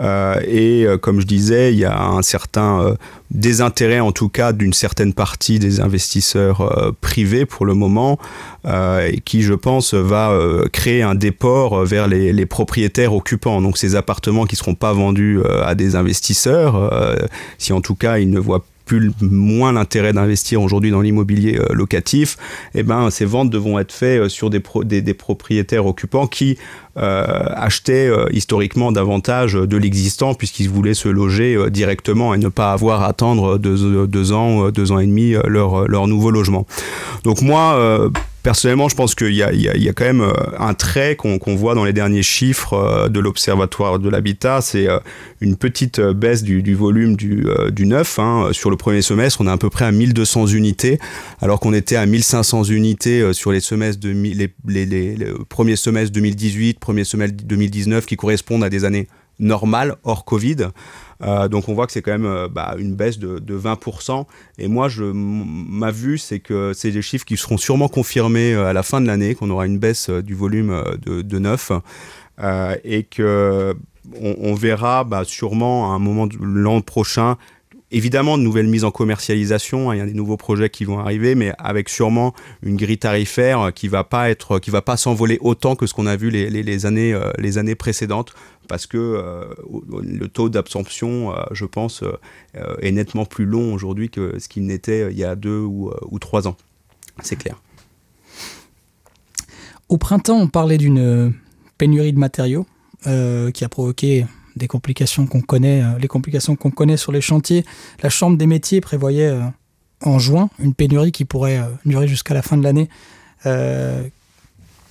et 0.00 0.86
comme 1.00 1.20
je 1.20 1.26
disais 1.26 1.72
il 1.72 1.78
y 1.78 1.84
a 1.84 2.02
un 2.02 2.22
certain 2.22 2.96
désintérêt 3.34 4.00
en 4.00 4.12
tout 4.12 4.28
cas 4.28 4.52
d'une 4.52 4.72
certaine 4.72 5.12
partie 5.12 5.58
des 5.58 5.80
investisseurs 5.80 6.60
euh, 6.60 6.92
privés 7.00 7.46
pour 7.46 7.66
le 7.66 7.74
moment, 7.74 8.18
euh, 8.64 9.12
qui 9.24 9.42
je 9.42 9.54
pense 9.54 9.92
va 9.92 10.30
euh, 10.30 10.66
créer 10.72 11.02
un 11.02 11.14
déport 11.14 11.84
vers 11.84 12.06
les, 12.06 12.46
propriétaires 12.46 13.12
occupants. 13.12 13.60
Donc 13.60 13.78
ces 13.78 13.96
appartements 13.96 14.44
qui 14.44 14.54
ne 14.54 14.58
seront 14.58 14.74
pas 14.74 14.92
vendus 14.92 15.40
à 15.64 15.74
des 15.74 15.96
investisseurs, 15.96 17.18
si 17.58 17.72
en 17.72 17.80
tout 17.80 17.94
cas 17.94 18.18
ils 18.18 18.28
ne 18.28 18.38
voient 18.38 18.60
plus 18.60 18.73
moins 19.20 19.72
l'intérêt 19.72 20.12
d'investir 20.12 20.62
aujourd'hui 20.62 20.90
dans 20.90 21.00
l'immobilier 21.00 21.58
euh, 21.58 21.72
locatif, 21.72 22.36
eh 22.74 22.82
ben, 22.82 23.10
ces 23.10 23.24
ventes 23.24 23.50
devront 23.50 23.78
être 23.78 23.92
faites 23.92 24.20
euh, 24.20 24.28
sur 24.28 24.50
des, 24.50 24.60
propriétaires 25.14 25.86
occupants 25.86 26.26
qui 26.26 26.58
achetaient 26.96 28.10
historiquement 28.30 28.92
davantage 28.92 29.54
de 29.54 29.76
l'existant 29.76 30.34
puisqu'ils 30.34 30.68
voulaient 30.68 30.94
se 30.94 31.08
loger 31.08 31.58
directement 31.70 32.34
et 32.34 32.38
ne 32.38 32.48
pas 32.48 32.72
avoir 32.72 33.02
à 33.02 33.08
attendre 33.08 33.58
deux, 33.58 34.32
ans, 34.32 34.70
deux 34.70 34.92
ans 34.92 34.98
et 34.98 35.06
demi 35.06 35.34
leur, 35.46 35.88
leur 35.88 36.06
nouveau 36.06 36.30
logement. 36.30 36.66
Donc 37.24 37.42
moi, 37.42 38.10
personnellement, 38.42 38.88
je 38.88 38.94
pense 38.94 39.14
qu'il 39.14 39.32
y, 39.32 39.42
y, 39.42 39.82
y 39.82 39.88
a, 39.88 39.92
quand 39.92 40.04
même 40.04 40.32
un 40.58 40.74
trait 40.74 41.16
qu'on 41.16 41.56
voit 41.56 41.74
dans 41.74 41.84
les 41.84 41.92
derniers 41.92 42.22
chiffres 42.22 43.08
de 43.08 43.20
l'Observatoire 43.20 43.98
de 43.98 44.08
l'habitat, 44.08 44.60
c'est 44.60 44.86
une 45.40 45.56
petite 45.56 46.00
baisse 46.00 46.42
du, 46.42 46.74
volume 46.74 47.16
du, 47.16 47.46
du 47.70 47.86
neuf. 47.86 48.18
Hein, 48.18 48.48
sur 48.52 48.70
le 48.70 48.76
premier 48.76 49.02
semestre, 49.02 49.40
on 49.40 49.46
est 49.46 49.50
à 49.50 49.56
peu 49.56 49.70
près 49.70 49.84
à 49.84 49.92
1200 49.92 50.46
unités, 50.48 50.98
alors 51.40 51.60
qu'on 51.60 51.72
était 51.72 51.96
à 51.96 52.06
1500 52.06 52.64
unités 52.64 53.20
euh, 53.20 53.32
sur 53.32 53.52
les 53.52 53.60
semestres 53.60 54.00
de 54.00 54.10
les, 54.10 54.86
les, 54.86 55.16
premiers 55.48 55.76
semestres 55.76 56.12
2018, 56.12 56.78
premier 56.84 57.04
semestre 57.04 57.36
2019, 57.44 58.04
qui 58.04 58.16
correspondent 58.16 58.62
à 58.62 58.68
des 58.68 58.84
années 58.84 59.08
normales, 59.38 59.96
hors 60.04 60.26
Covid. 60.26 60.68
Euh, 61.22 61.48
donc 61.48 61.70
on 61.70 61.74
voit 61.74 61.86
que 61.86 61.92
c'est 61.92 62.02
quand 62.02 62.12
même 62.12 62.26
euh, 62.26 62.46
bah, 62.46 62.74
une 62.78 62.94
baisse 62.94 63.18
de, 63.18 63.40
20%. 63.40 64.26
Et 64.58 64.68
moi, 64.68 64.90
je, 64.90 65.04
ma 65.04 65.90
vue, 65.90 66.18
c'est 66.18 66.40
que 66.40 66.72
c'est 66.74 66.90
des 66.90 67.00
chiffres 67.00 67.24
qui 67.24 67.38
seront 67.38 67.56
sûrement 67.56 67.88
confirmés 67.88 68.52
à 68.54 68.74
la 68.74 68.82
fin 68.82 69.00
de 69.00 69.06
l'année, 69.06 69.34
qu'on 69.34 69.48
aura 69.48 69.64
une 69.64 69.78
baisse 69.78 70.10
du 70.10 70.34
volume 70.34 70.78
de, 71.00 71.22
de 71.22 71.38
neuf. 71.38 71.72
et 72.84 73.04
que 73.04 73.74
on, 74.20 74.54
verra 74.54 75.04
bah, 75.04 75.22
sûrement 75.24 75.90
à 75.90 75.94
un 75.94 75.98
moment 75.98 76.28
l'an 76.38 76.82
prochain 76.82 77.38
évidemment 77.94 78.36
de 78.36 78.42
nouvelles 78.42 78.66
mises 78.66 78.84
en 78.84 78.90
commercialisation, 78.90 79.90
hein, 79.90 79.94
il 79.94 79.98
y 79.98 80.00
a 80.00 80.06
des 80.06 80.14
nouveaux 80.14 80.36
projets 80.36 80.68
qui 80.68 80.84
vont 80.84 80.98
arriver, 80.98 81.34
mais 81.34 81.52
avec 81.58 81.88
sûrement 81.88 82.34
une 82.62 82.76
grille 82.76 82.98
tarifaire 82.98 83.72
qui 83.72 83.88
va 83.88 84.06
qui 84.60 84.70
va 84.70 84.82
pas 84.82 84.96
s'envoler 84.96 85.38
autant 85.40 85.76
que 85.76 85.86
ce 85.86 85.94
qu'on 85.94 86.06
a 86.06 86.16
vu 86.16 86.30
les, 86.30 86.86
années, 86.86 87.14
euh, 87.14 87.58
années 87.58 87.74
précédentes, 87.76 88.34
parce 88.68 88.86
que 88.86 88.98
euh, 88.98 89.44
le 90.02 90.26
taux 90.26 90.48
d'absorption, 90.48 91.32
euh, 91.32 91.42
je 91.52 91.64
pense, 91.64 92.02
est 92.80 92.92
nettement 92.92 93.24
plus 93.24 93.44
long 93.44 93.72
aujourd'hui 93.72 94.10
que 94.10 94.38
ce 94.38 94.48
qu'il 94.48 94.66
n'était 94.66 95.10
il 95.10 95.18
y 95.18 95.24
a 95.24 95.36
deux 95.36 95.60
ou 95.60 96.18
trois 96.20 96.48
ans. 96.48 96.56
C'est 97.22 97.36
clair. 97.36 97.62
Au 99.88 99.98
printemps, 99.98 100.38
on 100.40 100.48
parlait 100.48 100.78
d'une 100.78 101.32
pénurie 101.78 102.12
de 102.12 102.18
matériaux 102.18 102.66
qui 103.04 103.64
a 103.64 103.68
provoqué 103.68 104.26
des 104.56 104.68
complications 104.68 105.26
qu'on 105.26 105.40
connaît, 105.40 105.82
euh, 105.82 105.98
les 105.98 106.08
complications 106.08 106.56
qu'on 106.56 106.70
connaît 106.70 106.96
sur 106.96 107.12
les 107.12 107.20
chantiers. 107.20 107.64
La 108.02 108.10
Chambre 108.10 108.36
des 108.36 108.46
métiers 108.46 108.80
prévoyait 108.80 109.28
euh, 109.28 109.42
en 110.02 110.18
juin 110.18 110.50
une 110.58 110.74
pénurie 110.74 111.12
qui 111.12 111.24
pourrait 111.24 111.58
euh, 111.58 111.66
durer 111.84 112.08
jusqu'à 112.08 112.34
la 112.34 112.42
fin 112.42 112.56
de 112.56 112.62
l'année. 112.62 112.88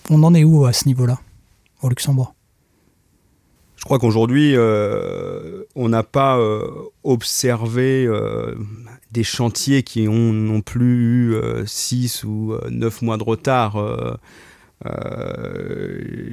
on 0.10 0.24
en 0.24 0.34
est 0.34 0.44
où 0.44 0.66
à 0.66 0.74
ce 0.74 0.88
niveau-là, 0.88 1.20
au 1.82 1.90
Luxembourg? 1.90 2.34
Je 3.78 3.86
crois 3.86 4.00
qu'aujourd'hui, 4.00 4.56
on 5.76 5.90
n'a 5.90 6.04
pas 6.04 6.40
observé 7.04 8.08
des 9.12 9.24
chantiers 9.24 9.84
qui 9.84 10.08
ont 10.08 10.32
non 10.32 10.62
plus 10.62 11.34
eu 11.34 11.36
6 11.66 12.24
ou 12.24 12.56
9 12.70 13.02
mois 13.02 13.18
de 13.18 13.24
retard. 13.24 13.76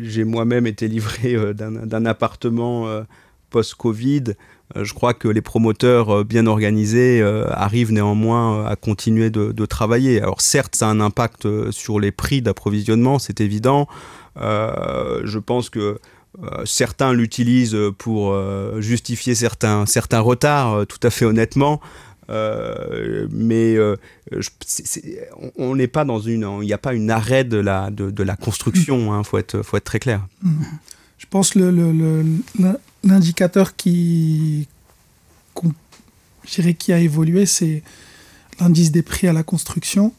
J'ai 0.02 0.24
moi-même 0.24 0.66
été 0.66 0.88
livré 0.88 1.36
d'un 1.54 2.04
appartement 2.06 3.04
post-Covid, 3.50 4.34
euh, 4.76 4.84
je 4.84 4.94
crois 4.94 5.14
que 5.14 5.28
les 5.28 5.40
promoteurs 5.40 6.20
euh, 6.20 6.24
bien 6.24 6.46
organisés 6.46 7.20
euh, 7.20 7.46
arrivent 7.50 7.92
néanmoins 7.92 8.66
à 8.66 8.76
continuer 8.76 9.30
de, 9.30 9.66
travailler. 9.66 10.20
Alors 10.20 10.40
certes, 10.40 10.74
ça 10.74 10.88
a 10.88 10.90
un 10.90 11.00
impact 11.00 11.70
sur 11.70 12.00
les 12.00 12.10
prix 12.10 12.42
d'approvisionnement, 12.42 13.18
c'est 13.18 13.40
évident. 13.40 13.86
je 14.36 15.38
pense 15.38 15.70
que 15.70 15.98
certains 16.64 17.12
l'utilisent 17.12 17.76
pour 17.98 18.36
justifier 18.78 19.34
certains, 19.34 19.86
certains 19.86 20.20
retards, 20.20 20.86
tout 20.88 20.98
à 21.02 21.10
fait 21.10 21.24
honnêtement. 21.24 21.80
Mais 22.30 23.76
on 25.56 25.74
n'est 25.74 25.88
pas 25.88 26.04
dans 26.04 26.20
une, 26.20 26.48
il 26.62 26.66
n'y 26.66 26.72
a 26.72 26.78
pas 26.78 26.94
une 26.94 27.10
arrêt 27.10 27.44
de 27.44 27.58
la, 27.58 27.90
de, 27.90 28.22
la 28.22 28.36
construction. 28.36 28.98
Il 28.98 29.18
hein, 29.18 29.24
faut, 29.24 29.38
être, 29.38 29.62
faut 29.62 29.76
être 29.76 29.84
très 29.84 30.00
clair. 30.00 30.26
Je 31.18 31.26
pense 31.28 31.50
que 31.50 31.58
le, 31.58 31.92
le, 31.92 32.24
l'indicateur 33.04 33.76
qui, 33.76 34.66
qui 36.78 36.92
a 36.92 36.98
évolué, 36.98 37.46
c'est 37.46 37.82
l'indice 38.58 38.92
des 38.92 39.02
prix 39.02 39.28
à 39.28 39.32
la 39.32 39.42
construction. 39.42 40.12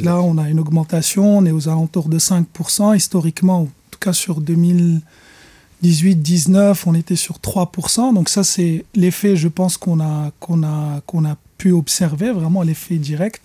là, 0.00 0.20
on 0.20 0.38
a 0.38 0.48
une 0.48 0.60
augmentation, 0.60 1.38
on 1.38 1.44
est 1.44 1.50
aux 1.50 1.68
alentours 1.68 2.08
de 2.08 2.18
5%. 2.18 2.96
Historiquement, 2.96 3.62
en 3.62 3.68
tout 3.90 3.98
cas 4.00 4.12
sur 4.12 4.40
2018-19, 4.40 6.82
on 6.86 6.94
était 6.94 7.16
sur 7.16 7.38
3%. 7.38 8.14
Donc 8.14 8.28
ça, 8.28 8.44
c'est 8.44 8.84
l'effet, 8.94 9.34
je 9.36 9.48
pense, 9.48 9.76
qu'on 9.76 9.98
a, 10.00 10.30
qu'on 10.40 10.62
a, 10.62 11.00
qu'on 11.06 11.24
a 11.24 11.36
pu 11.58 11.72
observer, 11.72 12.32
vraiment 12.32 12.62
l'effet 12.62 12.96
direct. 12.96 13.42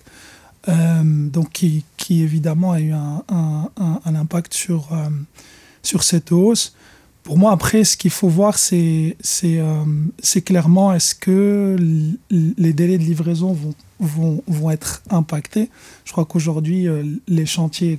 Euh, 0.66 1.02
donc 1.04 1.52
qui, 1.52 1.84
qui, 1.98 2.22
évidemment 2.22 2.72
a 2.72 2.80
eu 2.80 2.92
un, 2.92 3.22
un, 3.28 4.14
impact 4.14 4.54
sur, 4.54 4.88
euh, 4.92 5.10
sur 5.82 6.02
cette 6.02 6.32
hausse. 6.32 6.74
Pour 7.24 7.38
moi, 7.38 7.52
après, 7.52 7.84
ce 7.84 7.96
qu'il 7.96 8.10
faut 8.10 8.28
voir, 8.28 8.58
c'est 8.58 9.16
euh, 9.44 9.84
clairement 10.44 10.92
est-ce 10.92 11.14
que 11.14 11.76
les 12.30 12.72
délais 12.74 12.98
de 12.98 13.02
livraison 13.02 13.54
vont, 13.54 13.74
vont, 13.98 14.42
vont 14.46 14.70
être 14.70 15.02
impactés. 15.08 15.70
Je 16.04 16.12
crois 16.12 16.26
qu'aujourd'hui, 16.26 16.86
euh, 16.86 17.02
les 17.26 17.46
chantiers 17.46 17.98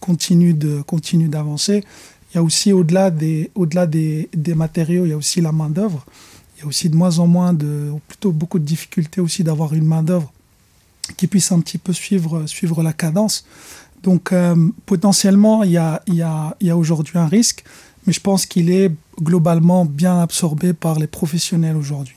continuent 0.00 0.54
d'avancer. 0.54 1.82
Il 2.30 2.36
y 2.36 2.38
a 2.38 2.42
aussi, 2.42 2.74
au-delà 2.74 3.10
des, 3.10 3.50
au 3.54 3.64
des, 3.64 4.28
des, 4.34 4.54
matériaux, 4.54 5.06
il 5.06 5.08
y 5.08 5.14
a 5.14 5.16
aussi 5.16 5.40
la 5.40 5.50
main-d'œuvre. 5.50 6.04
Il 6.58 6.62
y 6.62 6.64
a 6.64 6.66
aussi 6.66 6.90
de 6.90 6.96
moins 6.96 7.18
en 7.20 7.26
moins, 7.26 7.52
de, 7.52 7.90
ou 7.92 8.00
plutôt 8.06 8.32
beaucoup 8.32 8.58
de 8.58 8.64
difficultés 8.64 9.20
aussi 9.20 9.44
d'avoir 9.44 9.72
une 9.72 9.84
main-d'œuvre 9.84 10.32
qui 11.16 11.26
puisse 11.26 11.50
un 11.52 11.60
petit 11.60 11.78
peu 11.78 11.92
suivre, 11.92 12.82
la 12.82 12.92
cadence. 12.92 13.46
Donc, 14.02 14.32
euh, 14.32 14.54
potentiellement, 14.84 15.62
il 15.62 15.70
y 15.70 15.78
a, 15.78 16.54
aujourd'hui 16.74 17.18
un 17.18 17.26
risque 17.26 17.64
mais 18.08 18.14
je 18.14 18.20
pense 18.20 18.46
qu'il 18.46 18.70
est 18.70 18.90
globalement 19.20 19.84
bien 19.84 20.18
absorbé 20.18 20.72
par 20.72 20.98
les 20.98 21.06
professionnels 21.06 21.76
aujourd'hui. 21.76 22.16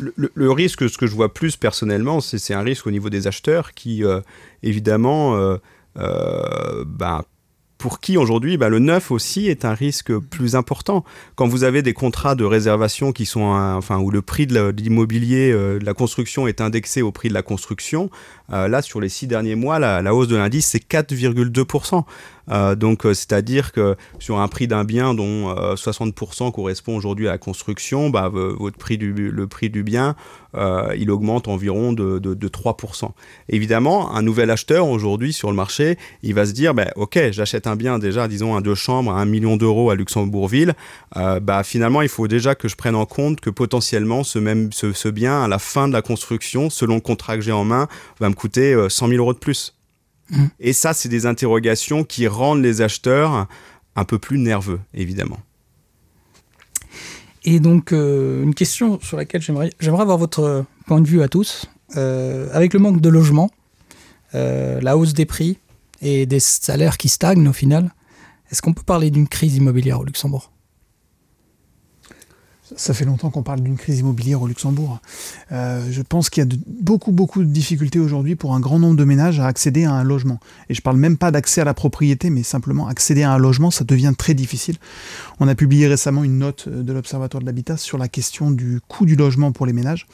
Le, 0.00 0.50
risque, 0.50 0.88
ce 0.90 0.98
que 0.98 1.06
je 1.06 1.14
vois 1.14 1.32
plus 1.32 1.56
personnellement, 1.56 2.20
c'est 2.20 2.52
un 2.52 2.62
risque 2.62 2.86
au 2.86 2.90
niveau 2.90 3.08
des 3.08 3.28
acheteurs 3.28 3.74
qui, 3.74 4.04
euh, 4.04 4.20
évidemment, 4.64 5.36
euh, 5.36 5.56
euh, 5.98 6.84
bah, 6.84 7.24
pour 7.78 8.00
qui 8.00 8.16
aujourd'hui 8.16 8.56
bah, 8.56 8.68
le 8.68 8.80
neuf 8.80 9.10
aussi 9.10 9.46
est 9.46 9.64
un 9.64 9.74
risque 9.74 10.16
plus 10.16 10.56
important. 10.56 11.04
Quand 11.36 11.46
vous 11.48 11.64
avez 11.64 11.82
des 11.82 11.94
contrats 11.94 12.34
de 12.34 12.44
réservation 12.44 13.12
qui 13.12 13.24
sont, 13.24 13.42
enfin, 13.42 13.98
où 13.98 14.10
le 14.10 14.20
prix 14.20 14.46
de 14.46 14.74
l'immobilier, 14.76 15.52
de, 15.52 15.78
la 15.82 15.94
construction 15.94 16.46
est 16.46 16.60
indexé 16.60 17.02
au 17.02 17.12
prix 17.12 17.28
de 17.28 17.34
la 17.34 17.42
construction, 17.42 18.10
là 18.50 18.82
sur 18.82 19.00
les 19.00 19.08
six 19.08 19.26
derniers 19.26 19.54
mois, 19.54 19.78
la, 19.78 20.14
hausse 20.14 20.28
de 20.28 20.36
l'indice 20.36 20.66
c'est 20.66 20.82
4,2%. 20.84 22.04
Euh, 22.50 22.74
donc, 22.74 23.04
euh, 23.04 23.14
c'est-à-dire 23.14 23.72
que 23.72 23.96
sur 24.18 24.38
un 24.38 24.48
prix 24.48 24.68
d'un 24.68 24.84
bien 24.84 25.14
dont 25.14 25.54
60% 25.74 26.52
correspond 26.52 26.96
aujourd'hui 26.96 27.28
à 27.28 27.32
la 27.32 27.38
construction, 27.38 28.10
bah, 28.10 28.28
votre 28.28 28.78
prix 28.78 28.98
du, 28.98 29.12
le 29.12 29.46
prix 29.46 29.70
du 29.70 29.82
bien, 29.82 30.14
il 30.96 31.10
augmente 31.10 31.48
environ 31.48 31.92
de, 31.92 32.18
de, 32.18 32.48
3%. 32.48 33.10
Évidemment, 33.48 34.14
un 34.14 34.22
nouvel 34.22 34.50
acheteur 34.50 34.88
aujourd'hui 34.88 35.32
sur 35.32 35.50
le 35.50 35.56
marché, 35.56 35.98
il 36.22 36.34
va 36.34 36.46
se 36.46 36.52
dire, 36.52 36.74
bah, 36.74 36.88
ok, 36.96 37.30
j'achète 37.30 37.66
un 37.66 37.76
bien 37.76 37.98
déjà, 37.98 38.28
disons, 38.28 38.56
un 38.56 38.60
deux 38.60 38.74
chambres 38.74 39.12
à 39.12 39.20
1 39.20 39.24
million 39.26 39.56
d'euros 39.56 39.90
à 39.90 39.94
Luxembourgville, 39.94 40.74
bah, 41.14 41.62
finalement, 41.64 42.02
il 42.02 42.08
faut 42.08 42.28
déjà 42.28 42.54
que 42.54 42.68
je 42.68 42.76
prenne 42.76 42.94
en 42.94 43.06
compte 43.06 43.40
que 43.40 43.50
potentiellement, 43.50 44.24
ce, 44.24 44.38
même, 44.38 44.72
ce 44.72 45.08
bien, 45.08 45.42
à 45.42 45.48
la 45.48 45.58
fin 45.58 45.88
de 45.88 45.92
la 45.92 46.02
construction, 46.02 46.70
selon 46.70 46.96
le 46.96 47.00
contrat 47.00 47.36
que 47.36 47.42
j'ai 47.42 47.52
en 47.52 47.64
main, 47.64 47.88
va 48.20 48.28
me 48.28 48.34
coûter 48.34 48.74
100 48.88 49.08
000 49.08 49.20
euros 49.20 49.34
de 49.34 49.38
plus. 49.38 49.77
Mm. 50.30 50.46
Et 50.60 50.72
ça, 50.72 50.92
c'est 50.94 51.08
des 51.08 51.26
interrogations 51.26 52.04
qui 52.04 52.26
rendent 52.26 52.62
les 52.62 52.80
acheteurs 52.80 53.46
un 53.96 54.04
peu 54.04 54.18
plus 54.18 54.38
nerveux, 54.38 54.80
évidemment. 54.94 55.38
Et 57.44 57.60
donc, 57.60 57.92
euh, 57.92 58.42
une 58.42 58.54
question 58.54 59.00
sur 59.00 59.16
laquelle 59.16 59.40
j'aimerais, 59.40 59.70
avoir 59.80 60.18
votre 60.18 60.64
point 60.86 61.00
de 61.00 61.06
vue 61.06 61.22
à 61.22 61.28
tous. 61.28 61.66
Euh, 61.96 62.48
avec 62.52 62.74
le 62.74 62.80
manque 62.80 63.00
de 63.00 63.08
logement, 63.08 63.50
euh, 64.34 64.80
la 64.82 64.98
hausse 64.98 65.14
des 65.14 65.24
prix 65.24 65.56
et 66.02 66.26
des 66.26 66.40
salaires 66.40 66.98
qui 66.98 67.08
stagnent 67.08 67.48
au 67.48 67.52
final, 67.52 67.90
est-ce 68.50 68.60
qu'on 68.60 68.74
peut 68.74 68.82
parler 68.82 69.10
d'une 69.10 69.26
crise 69.26 69.56
immobilière 69.56 70.00
au 70.00 70.04
Luxembourg? 70.04 70.52
Ça 72.76 72.94
fait 72.94 73.04
longtemps 73.04 73.30
qu'on 73.30 73.42
parle 73.42 73.60
d'une 73.60 73.76
crise 73.76 74.00
immobilière 74.00 74.42
au 74.42 74.46
Luxembourg. 74.46 75.00
Euh, 75.52 75.86
je 75.90 76.02
pense 76.02 76.30
qu'il 76.30 76.44
y 76.44 76.46
a 76.46 76.56
beaucoup, 76.66 77.12
beaucoup 77.12 77.42
de 77.42 77.48
difficultés 77.48 77.98
aujourd'hui 77.98 78.36
pour 78.36 78.54
un 78.54 78.60
grand 78.60 78.78
nombre 78.78 78.96
de 78.96 79.04
ménages 79.04 79.40
à 79.40 79.46
accéder 79.46 79.84
à 79.84 79.92
un 79.92 80.04
logement. 80.04 80.38
Et 80.68 80.74
je 80.74 80.80
ne 80.80 80.82
parle 80.82 80.96
même 80.96 81.16
pas 81.16 81.30
d'accès 81.30 81.60
à 81.60 81.64
la 81.64 81.74
propriété, 81.74 82.30
mais 82.30 82.42
simplement 82.42 82.88
accéder 82.88 83.22
à 83.22 83.32
un 83.32 83.38
logement, 83.38 83.70
ça 83.70 83.84
devient 83.84 84.12
très 84.16 84.34
difficile. 84.34 84.76
On 85.40 85.48
a 85.48 85.54
publié 85.54 85.86
récemment 85.86 86.24
une 86.24 86.38
note 86.38 86.68
de 86.68 86.92
l'Observatoire 86.92 87.40
de 87.40 87.46
l'habitat 87.46 87.76
sur 87.76 87.98
la 87.98 88.08
question 88.08 88.50
du 88.50 88.80
coût 88.88 89.06
du 89.06 89.16
logement 89.16 89.52
pour 89.52 89.66
les 89.66 89.72
ménages, 89.72 90.06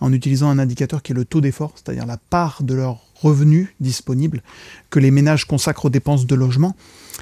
en 0.00 0.12
utilisant 0.12 0.50
un 0.50 0.58
indicateur 0.58 1.02
qui 1.02 1.12
est 1.12 1.14
le 1.14 1.24
taux 1.24 1.40
d'effort, 1.40 1.72
c'est-à-dire 1.74 2.06
la 2.06 2.16
part 2.16 2.62
de 2.62 2.74
leurs 2.74 3.00
revenus 3.14 3.68
disponibles 3.80 4.42
que 4.90 4.98
les 4.98 5.10
ménages 5.10 5.44
consacrent 5.44 5.86
aux 5.86 5.90
dépenses 5.90 6.26
de 6.26 6.34
logement. 6.34 6.74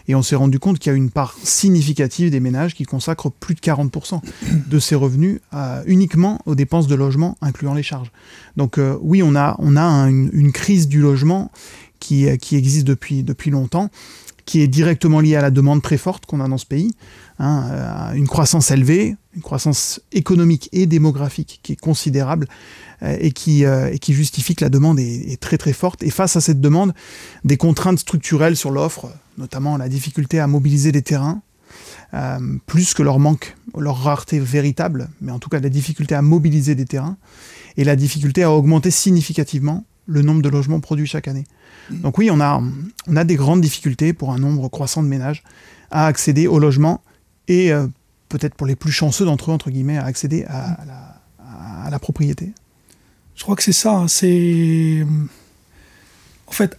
Et 0.06 0.14
on 0.14 0.22
s'est 0.22 0.36
rendu 0.36 0.58
compte 0.58 0.78
qu'il 0.78 0.90
y 0.90 0.94
a 0.94 0.96
une 0.96 1.10
part 1.10 1.34
significative 1.42 2.30
des 2.30 2.40
ménages 2.40 2.74
qui 2.74 2.84
consacrent 2.84 3.30
plus 3.30 3.54
de 3.54 3.60
40% 3.60 4.20
de 4.68 4.78
ces 4.78 4.94
revenus 4.94 5.40
euh, 5.54 5.82
uniquement 5.86 6.40
aux 6.46 6.54
dépenses 6.54 6.86
de 6.86 6.94
logement, 6.94 7.36
incluant 7.40 7.74
les 7.74 7.82
charges. 7.82 8.10
Donc 8.56 8.78
euh, 8.78 8.96
oui, 9.02 9.22
on 9.22 9.34
a, 9.34 9.56
a 9.58 10.08
une, 10.08 10.52
crise 10.52 10.88
du 10.88 11.00
logement 11.00 11.50
qui, 12.00 12.28
euh, 12.28 12.36
qui 12.36 12.56
existe 12.56 12.86
depuis, 12.86 13.22
depuis 13.22 13.50
longtemps, 13.50 13.90
qui 14.44 14.60
est 14.62 14.68
directement 14.68 15.20
liée 15.20 15.36
à 15.36 15.42
la 15.42 15.50
demande 15.50 15.82
très 15.82 15.98
forte 15.98 16.24
qu'on 16.24 16.40
a 16.40 16.48
dans 16.48 16.58
ce 16.58 16.66
pays. 16.66 16.94
Hein, 17.38 18.12
une 18.14 18.26
croissance 18.26 18.70
élevée, 18.70 19.16
une 19.38 19.42
croissance 19.42 20.00
économique 20.10 20.68
et 20.72 20.86
démographique 20.86 21.60
qui 21.62 21.72
est 21.72 21.80
considérable 21.80 22.48
et, 23.02 23.30
qui, 23.30 23.62
et 23.62 23.98
qui 24.00 24.12
justifie 24.12 24.56
que 24.56 24.64
la 24.64 24.70
demande 24.70 24.98
est, 24.98 25.40
très 25.40 25.56
très 25.56 25.72
forte. 25.72 26.02
Et 26.02 26.10
face 26.10 26.34
à 26.34 26.40
cette 26.40 26.60
demande, 26.60 26.92
des 27.44 27.56
contraintes 27.56 28.00
structurelles 28.00 28.56
sur 28.56 28.72
l'offre, 28.72 29.08
notamment 29.38 29.76
la 29.76 29.88
difficulté 29.88 30.40
à 30.40 30.48
mobiliser 30.48 30.90
des 30.90 31.02
terrains, 31.02 31.40
euh, 32.14 32.38
plus 32.66 32.94
que 32.94 33.02
leur 33.02 33.18
manque, 33.18 33.54
leur 33.76 34.02
rareté 34.02 34.40
véritable, 34.40 35.10
mais 35.20 35.30
en 35.30 35.38
tout 35.38 35.50
cas 35.50 35.60
la 35.60 35.68
difficulté 35.68 36.14
à 36.14 36.22
mobiliser 36.22 36.74
des 36.74 36.86
terrains, 36.86 37.18
et 37.76 37.84
la 37.84 37.96
difficulté 37.96 38.42
à 38.42 38.50
augmenter 38.50 38.90
significativement 38.90 39.84
le 40.06 40.22
nombre 40.22 40.40
de 40.40 40.48
logements 40.48 40.80
produits 40.80 41.06
chaque 41.06 41.28
année. 41.28 41.44
Donc 41.90 42.18
oui, 42.18 42.30
on 42.30 42.40
a, 42.40 42.62
on 43.06 43.16
a 43.16 43.24
des 43.24 43.36
grandes 43.36 43.60
difficultés 43.60 44.12
pour 44.12 44.32
un 44.32 44.38
nombre 44.38 44.68
croissant 44.68 45.02
de 45.02 45.08
ménages 45.08 45.42
à 45.90 46.06
accéder 46.06 46.46
au 46.46 46.58
logement 46.58 47.02
et 47.46 47.72
euh, 47.72 47.86
peut-être 48.28 48.54
pour 48.54 48.66
les 48.66 48.76
plus 48.76 48.92
chanceux 48.92 49.24
d'entre 49.24 49.50
eux, 49.50 49.54
entre 49.54 49.70
guillemets, 49.70 49.98
à 49.98 50.04
accéder 50.04 50.44
à, 50.44 50.78
la, 50.86 51.90
la, 51.90 51.98
propriété. 51.98 52.52
Je 53.34 53.42
crois 53.42 53.56
que 53.56 53.62
c'est 53.62 53.72
ça. 53.72 53.92
Hein, 53.92 54.08
c'est 54.08 55.06
en 56.46 56.52
fait 56.52 56.76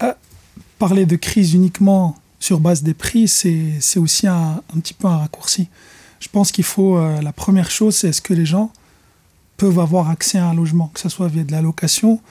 parler 0.77 1.05
de 1.05 1.15
crise 1.15 1.53
uniquement 1.53 2.15
sur 2.39 2.59
base 2.59 2.83
des 2.83 2.93
prix, 2.93 3.27
c'est 3.27 3.97
aussi 3.97 4.27
un, 4.27 4.61
petit 4.75 4.93
peu 4.93 5.07
un 5.07 5.17
raccourci. 5.17 5.67
Je 6.19 6.29
pense 6.29 6.51
qu'il 6.51 6.63
faut, 6.63 6.97
euh, 6.97 7.21
la 7.21 7.33
première 7.33 7.69
chose, 7.69 7.97
c'est 7.97 8.09
est-ce 8.09 8.21
que 8.21 8.33
les 8.33 8.45
gens 8.45 8.71
peuvent 9.57 9.79
avoir 9.79 10.09
accès 10.09 10.37
à 10.37 10.47
un 10.47 10.53
logement, 10.53 10.89
que 10.93 11.01
ce 11.01 11.09
soit 11.09 11.27
via 11.27 11.43
de 11.43 11.51
la 11.51 11.61
location 11.61 12.21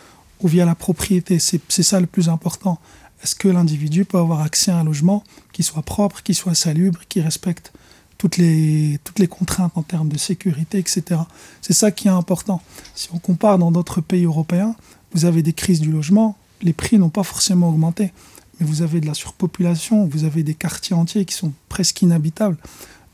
ou 0.41 0.49
via 0.49 0.65
la 0.65 0.75
propriété. 0.75 1.39
C'est 1.39 1.83
ça 1.83 2.01
le 2.01 2.07
plus 2.07 2.29
important. 2.29 2.79
Est-ce 3.23 3.35
que 3.35 3.49
l'individu 3.49 4.05
peut 4.05 4.19
avoir 4.19 4.41
accès 4.41 4.71
à 4.71 4.79
un 4.79 4.85
logement 4.85 5.25
qui 5.53 5.63
soit 5.63 5.83
propre, 5.83 6.23
qui 6.23 6.33
soit 6.33 6.55
salubre, 6.55 7.01
qui 7.09 7.21
respecte 7.21 7.73
toutes 8.19 8.37
les, 8.37 8.99
toutes 9.05 9.19
les 9.19 9.29
contraintes 9.29 9.73
en 9.77 9.83
termes 9.83 10.09
de 10.09 10.19
sécurité, 10.19 10.79
etc. 10.79 11.21
C'est 11.63 11.73
ça 11.73 11.91
qui 11.91 12.09
est 12.09 12.11
important. 12.11 12.61
Si 12.95 13.09
on 13.13 13.19
compare 13.19 13.59
dans 13.59 13.71
d'autres 13.71 14.01
pays 14.01 14.25
européens, 14.25 14.75
vous 15.15 15.25
avez 15.25 15.43
des 15.43 15.53
crises 15.53 15.81
du 15.81 15.91
logement, 15.91 16.37
les 16.61 16.73
prix 16.73 16.99
n'ont 16.99 17.09
pas 17.09 17.23
forcément 17.23 17.69
augmenté 17.69 18.13
mais 18.59 18.67
vous 18.67 18.83
avez 18.83 19.01
de 19.01 19.07
la 19.07 19.15
surpopulation, 19.15 20.07
vous 20.07 20.25
avez 20.25 20.43
des 20.43 20.55
quartiers 20.55 20.97
entiers 20.97 21.25
qui 21.25 21.35
sont 21.35 21.53
presque 21.69 22.03
inhabitables. 22.03 22.57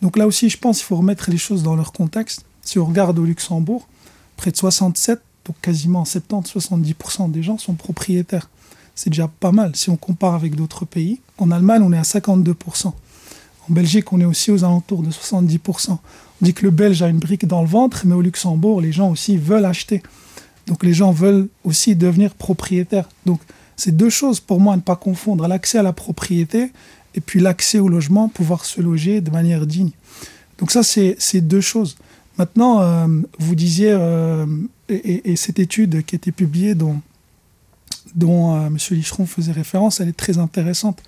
Donc 0.03 0.17
là 0.17 0.27
aussi, 0.27 0.49
je 0.49 0.59
pense 0.59 0.79
qu'il 0.79 0.87
faut 0.87 0.97
remettre 0.97 1.31
les 1.31 1.39
choses 1.39 1.63
dans 1.63 1.77
leur 1.77 1.93
contexte. 1.93 2.45
Si 2.63 2.79
on 2.79 2.87
regarde 2.87 3.19
au 3.19 3.25
Luxembourg, 3.25 3.87
près 4.37 4.51
de 4.51 4.57
67, 4.57 5.21
donc 5.47 5.57
quasiment 5.61 6.05
70-70% 6.05 7.31
des 7.31 7.43
gens 7.43 7.59
sont 7.59 7.75
propriétaires. 7.75 8.49
C'est 8.95 9.11
déjà 9.11 9.29
pas 9.29 9.53
mal 9.53 9.75
si 9.77 9.91
on 9.91 9.97
compare 9.97 10.35
avec 10.35 10.55
d'autres 10.55 10.85
pays. 10.85 11.21
En 11.39 11.51
Allemagne, 11.51 11.83
on 11.83 11.93
est 11.93 11.99
à 11.99 12.03
52%. 12.03 12.93
En 13.69 13.73
Belgique, 13.73 14.13
on 14.13 14.21
est 14.21 14.25
aussi 14.25 14.51
aux 14.51 14.65
alentours 14.65 15.03
de 15.03 15.11
70%. 15.11 15.91
On 15.91 15.99
dit 16.41 16.53
que 16.53 16.65
le 16.65 16.71
Belge 16.71 17.03
a 17.03 17.09
une 17.09 17.19
brique 17.19 17.47
dans 17.47 17.63
le 17.63 17.69
ventre, 17.69 18.03
mais 18.05 18.15
au 18.15 18.21
Luxembourg, 18.21 18.81
les 18.81 18.93
gens 18.93 19.11
aussi 19.11 19.37
veulent 19.37 19.65
acheter. 19.65 20.03
Donc 20.67 20.83
les 20.83 20.93
gens 20.93 21.13
veulent 21.13 21.49
aussi 21.65 21.97
devenir 21.97 22.35
propriétaires. 22.35 23.09
Donc 23.27 23.41
c'est 23.77 23.97
deux 23.97 24.11
choses 24.11 24.41
pour 24.41 24.61
moi 24.61 24.75
à 24.75 24.77
ne 24.77 24.83
pas 24.83 24.97
confondre, 24.97 25.47
l'accès 25.47 25.79
à 25.79 25.83
la 25.83 25.93
propriété 25.93 26.71
et 27.15 27.21
puis 27.21 27.41
l'accès 27.41 27.79
au 27.79 27.89
logement, 27.89 28.29
pouvoir 28.29 28.65
se 28.65 28.81
loger 28.81 29.21
de 29.21 29.31
manière 29.31 29.67
digne. 29.67 29.91
Donc 30.59 30.71
ça, 30.71 30.83
c'est 30.83 31.41
deux 31.41 31.61
choses. 31.61 31.97
Maintenant, 32.39 32.81
euh, 32.81 33.07
vous 33.39 33.55
disiez, 33.55 33.93
euh, 33.93 34.47
et, 34.89 35.37
cette 35.37 35.59
étude 35.59 36.05
qui 36.05 36.15
a 36.15 36.19
été 36.19 36.33
publiée 36.33 36.75
dont, 36.75 37.01
euh, 38.23 38.67
M. 38.67 38.77
Licheron 38.91 39.27
faisait 39.27 39.53
référence, 39.53 40.01
elle 40.01 40.09
est 40.09 40.17
très 40.17 40.39
intéressante. 40.39 41.03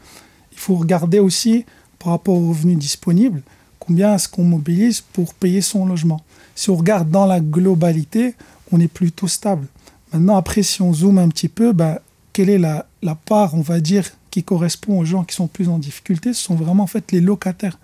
Il 0.53 0.59
faut 0.59 0.77
regarder 0.77 1.19
aussi, 1.19 1.65
par 2.07 2.13
rapport 2.13 2.37
aux 2.37 2.51
revenus 2.51 2.79
disponibles, 2.79 3.43
combien 3.81 4.15
est-ce 4.15 4.29
qu'on 4.29 4.45
mobilise 4.45 5.01
pour 5.01 5.35
payer 5.35 5.61
son 5.61 5.87
logement? 5.87 6.23
Si 6.55 6.71
on 6.71 6.77
regarde 6.77 7.11
dans 7.11 7.27
la 7.27 7.41
globalité, 7.41 8.37
on 8.71 8.79
est 8.79 8.87
plutôt 8.87 9.27
stable. 9.27 9.67
Maintenant, 10.13 10.37
après, 10.37 10.63
si 10.63 10.83
on 10.83 10.93
zoome 10.93 11.19
un 11.19 11.29
petit 11.29 11.49
peu, 11.49 11.73
bah, 11.73 12.01
quelle 12.33 12.49
est 12.49 12.59
la, 12.59 12.87
part, 13.25 13.57
on 13.57 13.61
va 13.61 13.81
dire, 13.81 14.09
qui 14.31 14.45
correspond 14.45 15.01
aux 15.01 15.05
gens 15.05 15.25
qui 15.25 15.35
sont 15.35 15.49
plus 15.49 15.69
en 15.69 15.81
difficulté, 15.81 16.33
ce 16.33 16.45
sont 16.45 16.55
vraiment 16.55 16.85
en 16.85 16.87
fait 16.87 17.11
les 17.11 17.21
locataires. 17.21 17.77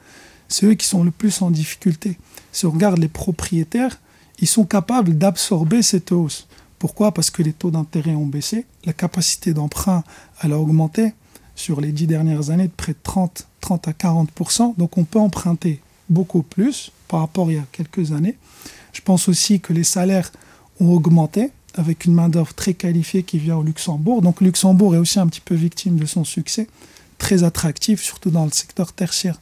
C'est 0.46 0.66
eux 0.66 0.74
qui 0.74 0.86
sont 0.86 1.02
le 1.02 1.10
plus 1.10 1.42
en 1.42 1.50
difficulté. 1.50 2.16
Si 2.52 2.64
on 2.64 2.70
regarde 2.70 2.98
les 2.98 3.08
propriétaires, 3.08 3.98
ils 4.38 4.46
sont 4.46 4.66
capables 4.66 5.18
d'absorber 5.18 5.82
cette 5.82 6.12
hausse. 6.12 6.46
Pourquoi? 6.78 7.12
Parce 7.12 7.30
que 7.30 7.42
les 7.42 7.54
taux 7.54 7.72
d'intérêt 7.72 8.14
ont 8.14 8.26
baissé, 8.26 8.66
la 8.84 8.92
capacité 8.92 9.52
d'emprunt 9.52 10.04
a 10.38 10.48
augmenté 10.48 11.12
sur 11.62 11.80
les 11.80 11.92
dix 11.92 12.08
dernières 12.08 12.50
années 12.50 12.66
de 12.66 12.72
près 12.76 12.92
de 12.92 12.98
30, 13.04 13.46
30 13.60 13.86
à 13.86 13.92
40 13.92 14.30
donc 14.76 14.98
on 14.98 15.04
peut 15.04 15.20
emprunter 15.20 15.80
beaucoup 16.10 16.42
plus 16.42 16.90
par 17.06 17.20
rapport 17.20 17.46
à 17.46 17.52
il 17.52 17.56
y 17.56 17.58
a 17.58 17.64
quelques 17.70 18.10
années. 18.10 18.36
Je 18.92 19.00
pense 19.00 19.28
aussi 19.28 19.60
que 19.60 19.72
les 19.72 19.84
salaires 19.84 20.32
ont 20.80 20.90
augmenté, 20.92 21.52
avec 21.74 22.04
une 22.04 22.14
main-d'œuvre 22.14 22.52
très 22.52 22.74
qualifiée 22.74 23.22
qui 23.22 23.38
vient 23.38 23.56
au 23.56 23.62
Luxembourg. 23.62 24.22
Donc 24.22 24.40
Luxembourg 24.40 24.96
est 24.96 24.98
aussi 24.98 25.20
un 25.20 25.28
petit 25.28 25.40
peu 25.40 25.54
victime 25.54 25.96
de 25.96 26.04
son 26.04 26.24
succès, 26.24 26.66
très 27.18 27.44
attractif, 27.44 28.02
surtout 28.02 28.30
dans 28.30 28.44
le 28.44 28.50
secteur 28.50 28.92
tertiaire. 28.92 29.40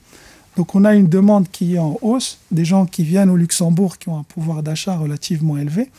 Donc 0.58 0.74
on 0.74 0.84
a 0.84 0.94
une 0.94 1.08
demande 1.08 1.48
qui 1.50 1.76
est 1.76 1.78
en 1.78 1.96
hausse, 2.02 2.36
des 2.50 2.66
gens 2.66 2.84
qui 2.84 3.02
viennent 3.02 3.30
au 3.30 3.36
Luxembourg 3.36 3.96
qui 3.96 4.10
ont 4.10 4.18
un 4.18 4.24
pouvoir 4.24 4.62
d'achat 4.62 4.94
relativement 4.94 5.56
élevé 5.56 5.90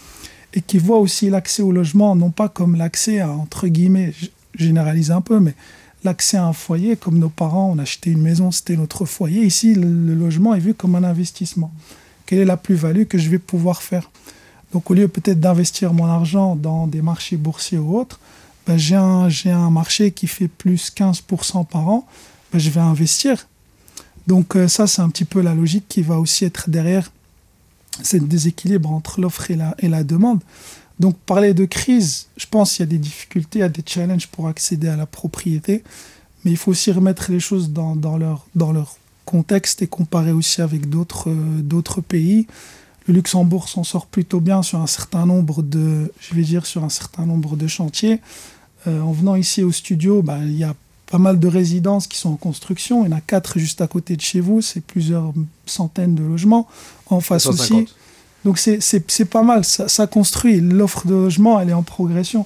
et 0.54 0.62
qui 0.62 0.78
voient 0.78 1.00
aussi 1.00 1.32
l'accès 1.32 1.64
au 1.64 1.72
logement 1.72 2.16
non 2.16 2.30
pas 2.30 2.48
comme 2.48 2.76
l'accès 2.76 3.22
à, 3.22 3.32
entre 3.32 3.68
guillemets, 3.68 4.14
je 4.16 4.28
généralise 4.56 5.10
un 5.10 5.22
peu, 5.22 5.40
mais 5.40 5.56
l'accès 6.04 6.38
à 6.38 6.46
un 6.46 6.54
foyer, 6.54 6.96
comme 6.96 7.20
nos 7.20 7.30
parents, 7.30 7.72
on 7.76 7.80
acheté 7.80 8.12
une 8.12 8.22
maison, 8.22 8.52
c'était 8.52 8.76
notre 8.76 9.06
foyer. 9.06 9.44
Ici, 9.44 9.76
le 9.76 10.14
logement 10.16 10.56
est 10.56 10.60
vu 10.60 10.74
comme 10.74 10.96
un 10.96 11.04
investissement. 11.04 11.72
Quelle 12.26 12.40
est 12.40 12.46
la 12.46 12.58
plus-value 12.58 13.04
que 13.04 13.18
je 13.18 13.30
vais 13.30 13.40
pouvoir 13.40 13.82
faire? 13.82 14.10
Donc 14.74 14.90
au 14.90 14.94
lieu 14.94 15.08
peut-être 15.08 15.40
d'investir 15.40 15.94
mon 15.94 16.06
argent 16.06 16.56
dans 16.56 16.88
des 16.88 17.02
marchés 17.02 17.38
boursiers 17.38 17.78
ou 17.78 17.98
autres, 17.98 18.20
ben, 18.68 18.78
j'ai 18.78 18.96
un, 18.96 19.28
un, 19.46 19.70
marché 19.70 20.12
qui 20.12 20.28
fait 20.28 20.48
plus 20.48 20.92
15% 20.96 21.66
par 21.66 21.90
an, 21.90 22.08
ben, 22.52 22.60
je 22.60 22.70
vais 22.70 22.80
investir. 22.80 23.48
Donc 24.28 24.56
euh, 24.56 24.68
ça, 24.68 24.88
c'est 24.88 25.02
un 25.02 25.10
petit 25.10 25.26
peu 25.26 25.42
la 25.42 25.54
logique 25.54 25.86
qui 25.90 26.02
va 26.02 26.20
aussi 26.20 26.46
être 26.46 26.70
derrière 26.70 27.12
ce 28.04 28.18
déséquilibre 28.18 28.92
entre 28.92 29.20
l'offre 29.20 29.52
et 29.52 29.56
la, 29.56 29.76
et 29.80 29.90
la 29.90 30.04
demande. 30.04 30.40
Donc 31.02 31.18
parler 31.18 31.56
de 31.56 31.66
crise, 31.66 32.28
je 32.38 32.46
pense 32.46 32.74
qu'il 32.74 32.82
y 32.82 32.88
a 32.88 32.92
des 32.92 33.00
difficultés, 33.00 33.58
il 33.58 33.62
y 33.64 33.66
a 33.66 33.70
des 33.70 33.82
challenges 33.84 34.28
pour 34.28 34.48
accéder 34.48 34.88
à 34.88 34.96
la 34.96 35.08
propriété, 35.08 35.84
Mais 36.46 36.52
il 36.52 36.58
faut 36.58 36.70
aussi 36.70 36.92
remettre 36.92 37.32
les 37.32 37.40
choses 37.40 37.72
dans, 37.72 37.96
leur, 38.20 38.46
contexte 39.26 39.82
et 39.82 39.88
comparer 39.88 40.32
aussi 40.32 40.62
avec 40.62 40.90
d'autres 40.90 41.30
euh, 41.30 41.62
d'autres 41.62 42.02
pays. 42.02 42.46
Le 43.08 43.16
Luxembourg 43.16 43.68
s'en 43.68 43.84
sort 43.84 44.06
plutôt 44.06 44.42
bien 44.42 44.62
sur 44.62 44.80
un 44.80 44.88
certain 44.88 45.26
nombre 45.26 45.64
de, 45.64 46.12
je 46.20 46.36
vais 46.36 46.44
dire, 46.44 46.68
sur 46.68 46.84
un 46.84 46.90
certain 46.90 47.26
nombre 47.26 47.56
de 47.56 47.66
chantiers. 47.66 48.20
Euh, 48.86 49.02
en 49.02 49.12
venant 49.12 49.36
ici 49.36 49.64
au 49.64 49.72
studio, 49.72 50.22
bah, 50.22 50.38
il 50.44 50.58
y 50.58 50.64
a 50.64 50.76
pas 51.08 51.18
mal 51.18 51.40
de 51.40 51.48
résidences 51.48 52.06
qui 52.06 52.18
sont 52.20 52.30
en 52.30 52.36
construction. 52.36 53.06
Il 53.06 53.10
y 53.10 53.14
en 53.14 53.18
a 53.18 53.22
quatre 53.22 53.58
juste 53.58 53.82
à 53.82 53.88
côté 53.88 54.16
de 54.16 54.22
chez 54.22 54.40
vous. 54.40 54.62
C'est 54.62 54.82
plusieurs 54.82 55.34
centaines 55.66 56.14
de 56.14 56.24
logements. 56.24 56.68
En 57.08 57.22
face 57.22 57.48
aussi. 57.48 57.88
Donc 58.46 58.58
c'est 58.58 59.26
pas 59.26 59.44
mal. 59.44 59.64
Ça, 59.64 59.88
ça 59.88 60.08
construit. 60.08 60.60
L'offre 60.62 61.08
de 61.08 61.14
logement, 61.14 61.60
elle 61.60 61.70
est 61.70 61.74
en 61.74 61.84
progression. 61.84 62.46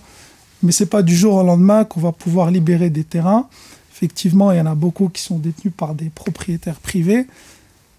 Mais 0.64 0.72
c'est 0.72 0.88
pas 0.88 1.04
du 1.04 1.16
jour 1.16 1.36
au 1.36 1.44
lendemain 1.44 1.84
qu'on 1.84 2.00
va 2.00 2.12
pouvoir 2.12 2.52
libérer 2.52 2.90
des 2.90 3.04
terrains. 3.04 3.48
Effectivement, 3.94 4.52
il 4.52 4.58
y 4.58 4.62
en 4.62 4.66
a 4.66 4.76
beaucoup 4.76 5.10
qui 5.10 5.22
sont 5.22 5.38
détenus 5.38 5.74
par 5.76 5.96
des 5.96 6.10
propriétaires 6.10 6.80
privés. 6.80 7.28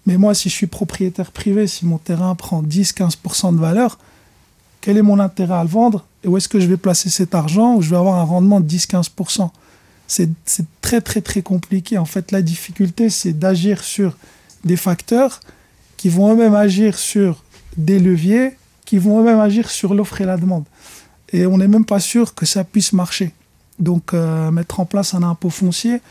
Mais 0.05 0.17
moi, 0.17 0.33
si 0.33 0.49
je 0.49 0.53
suis 0.53 0.67
propriétaire 0.67 1.31
privé, 1.31 1.67
si 1.67 1.85
mon 1.85 1.97
terrain 1.97 2.35
prend 2.35 2.61
10-15% 2.61 3.55
de 3.55 3.59
valeur, 3.59 3.97
quel 4.79 4.97
est 4.97 5.01
mon 5.01 5.19
intérêt 5.19 5.55
à 5.55 5.63
le 5.63 5.69
vendre? 5.69 6.05
Et 6.23 6.27
où 6.27 6.37
est-ce 6.37 6.47
que 6.47 6.59
je 6.59 6.67
vais 6.67 6.77
placer 6.77 7.09
cet 7.09 7.35
argent 7.35 7.75
où 7.75 7.81
je 7.81 7.89
vais 7.89 7.97
avoir 7.97 8.15
un 8.15 8.23
rendement 8.23 8.61
de 8.61 8.69
10-15% 8.69 9.49
C'est 10.07 10.29
très, 10.81 11.01
très, 11.01 11.21
très 11.21 11.41
compliqué. 11.41 11.97
En 11.97 12.05
fait, 12.05 12.31
la 12.31 12.41
difficulté, 12.41 13.09
c'est 13.09 13.33
d'agir 13.33 13.83
sur 13.83 14.17
des 14.63 14.77
facteurs 14.77 15.39
qui 15.97 16.09
vont 16.09 16.31
eux-mêmes 16.31 16.55
agir 16.55 16.97
sur 16.97 17.43
des 17.77 17.99
leviers, 17.99 18.57
qui 18.85 18.97
vont 18.97 19.19
eux-mêmes 19.19 19.39
agir 19.39 19.69
sur 19.69 19.93
l'offre 19.93 20.21
et 20.21 20.25
la 20.25 20.37
demande. 20.37 20.63
Et 21.33 21.45
on 21.45 21.57
n'est 21.57 21.67
même 21.67 21.85
pas 21.85 21.99
sûr 21.99 22.33
que 22.33 22.45
ça 22.45 22.63
puisse 22.63 22.93
marcher. 22.93 23.33
Donc, 23.79 24.13
euh, 24.13 24.49
mettre 24.49 24.79
en 24.79 24.85
place 24.85 25.13
un 25.13 25.23
impôt 25.23 25.49
foncier, 25.49 26.01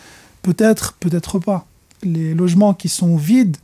peut-être, 0.42 0.94
peut-être 1.00 1.38
pas. 1.38 1.66
Les 2.02 2.34
logements 2.34 2.74
qui 2.74 2.88
sont 2.88 3.16
vides, 3.16 3.56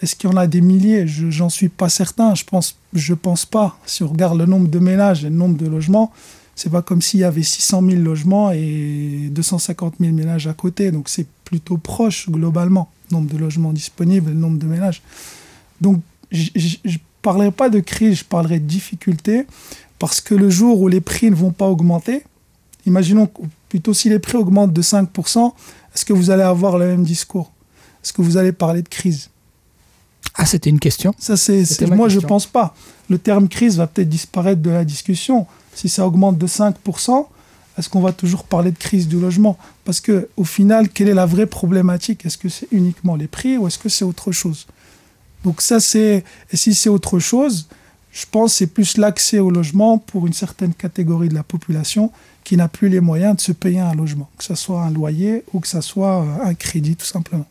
est-ce 0.00 0.14
qu'il 0.16 0.28
y 0.30 0.32
en 0.32 0.36
a 0.36 0.46
des 0.46 0.60
milliers? 0.60 1.06
Je 1.06 1.26
n'en 1.42 1.48
suis 1.48 1.68
pas 1.68 1.88
certain. 1.88 2.34
Je 2.34 2.44
pense, 2.44 2.76
je 2.92 3.14
pense 3.14 3.44
pas. 3.44 3.78
Si 3.86 4.02
on 4.02 4.08
regarde 4.08 4.38
le 4.38 4.46
nombre 4.46 4.68
de 4.68 4.78
ménages 4.78 5.24
et 5.24 5.28
le 5.28 5.36
nombre 5.36 5.56
de 5.56 5.66
logements, 5.66 6.12
c'est 6.54 6.70
pas 6.70 6.82
comme 6.82 7.02
s'il 7.02 7.20
y 7.20 7.24
avait 7.24 7.42
600 7.42 7.82
000 7.88 8.02
logements 8.02 8.50
et 8.50 9.28
250 9.30 9.94
000 10.00 10.12
ménages 10.12 10.46
à 10.46 10.52
côté. 10.52 10.90
Donc 10.90 11.08
c'est 11.08 11.26
plutôt 11.44 11.78
proche 11.78 12.28
globalement, 12.28 12.90
nombre 13.10 13.32
de 13.32 13.38
logements 13.38 13.72
disponibles 13.72 14.30
le 14.30 14.36
nombre 14.36 14.58
de 14.58 14.66
ménages. 14.66 15.02
Donc 15.80 16.00
parlerai 17.22 17.50
pas 17.50 17.68
de 17.68 17.80
crise, 17.80 18.18
je 18.18 18.24
parlerai 18.24 18.60
de 18.60 18.66
difficulté 18.66 19.46
parce 19.98 20.20
que 20.20 20.34
le 20.34 20.50
jour 20.50 20.80
où 20.80 20.88
les 20.88 21.00
prix 21.00 21.30
ne 21.30 21.36
vont 21.36 21.50
pas 21.50 21.66
augmenter, 21.66 22.22
imaginons 22.86 23.28
plutôt 23.68 23.94
si 23.94 24.08
les 24.08 24.18
prix 24.18 24.36
augmentent 24.36 24.72
de 24.72 24.82
5%, 24.82 25.52
est-ce 25.94 26.04
que 26.04 26.12
vous 26.12 26.30
allez 26.30 26.42
avoir 26.42 26.78
le 26.78 26.86
même 26.86 27.04
discours? 27.04 27.50
Est-ce 28.02 28.12
que 28.12 28.22
vous 28.22 28.36
allez 28.36 28.52
parler 28.52 28.82
de 28.82 28.88
crise? 28.88 29.30
Ah, 30.34 30.46
c'était 30.46 30.70
une 30.70 30.78
question. 30.78 31.14
Ça, 31.18 31.36
c'est, 31.36 31.64
moi, 31.90 32.08
je 32.08 32.20
pense 32.20 32.46
pas. 32.46 32.74
Le 33.08 33.18
terme 33.18 33.48
crise 33.48 33.76
va 33.76 33.86
peut-être 33.86 34.08
disparaître 34.08 34.62
de 34.62 34.70
la 34.70 34.84
discussion. 34.84 35.46
Si 35.74 35.88
ça 35.88 36.06
augmente 36.06 36.38
de 36.38 36.46
5%, 36.46 37.26
est-ce 37.76 37.88
qu'on 37.88 38.00
va 38.00 38.12
toujours 38.12 38.44
parler 38.44 38.70
de 38.70 38.78
crise 38.78 39.08
du 39.08 39.18
logement? 39.20 39.58
Parce 39.84 40.00
que 40.00 40.28
au 40.36 40.44
final, 40.44 40.88
quelle 40.88 41.08
est 41.08 41.14
la 41.14 41.26
vraie 41.26 41.46
problématique? 41.46 42.26
Est-ce 42.26 42.38
que 42.38 42.48
c'est 42.48 42.68
uniquement 42.72 43.16
les 43.16 43.28
prix 43.28 43.56
ou 43.56 43.66
est-ce 43.66 43.78
que 43.78 43.88
c'est 43.88 44.04
autre 44.04 44.32
chose? 44.32 44.66
Donc 45.44 45.60
ça, 45.60 45.80
c'est... 45.80 46.24
Et 46.52 46.56
si 46.56 46.74
c'est 46.74 46.88
autre 46.88 47.18
chose, 47.18 47.68
je 48.12 48.26
pense 48.30 48.52
que 48.52 48.58
c'est 48.58 48.66
plus 48.66 48.96
l'accès 48.96 49.38
au 49.38 49.50
logement 49.50 49.98
pour 49.98 50.26
une 50.26 50.32
certaine 50.32 50.74
catégorie 50.74 51.28
de 51.28 51.34
la 51.34 51.42
population 51.42 52.10
qui 52.44 52.56
n'a 52.56 52.68
plus 52.68 52.88
les 52.88 53.00
moyens 53.00 53.36
de 53.36 53.40
se 53.40 53.52
payer 53.52 53.80
un 53.80 53.94
logement, 53.94 54.28
que 54.38 54.44
ce 54.44 54.54
soit 54.54 54.82
un 54.82 54.90
loyer 54.90 55.44
ou 55.52 55.60
que 55.60 55.68
ce 55.68 55.80
soit 55.80 56.22
euh, 56.22 56.44
un 56.44 56.54
crédit, 56.54 56.96
tout 56.96 57.06
simplement. 57.06 57.46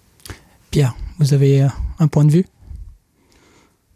Pierre, 0.71 0.95
vous 1.19 1.33
avez 1.33 1.63
euh, 1.63 1.67
un 1.99 2.07
point 2.07 2.25
de 2.25 2.31
vue? 2.31 2.45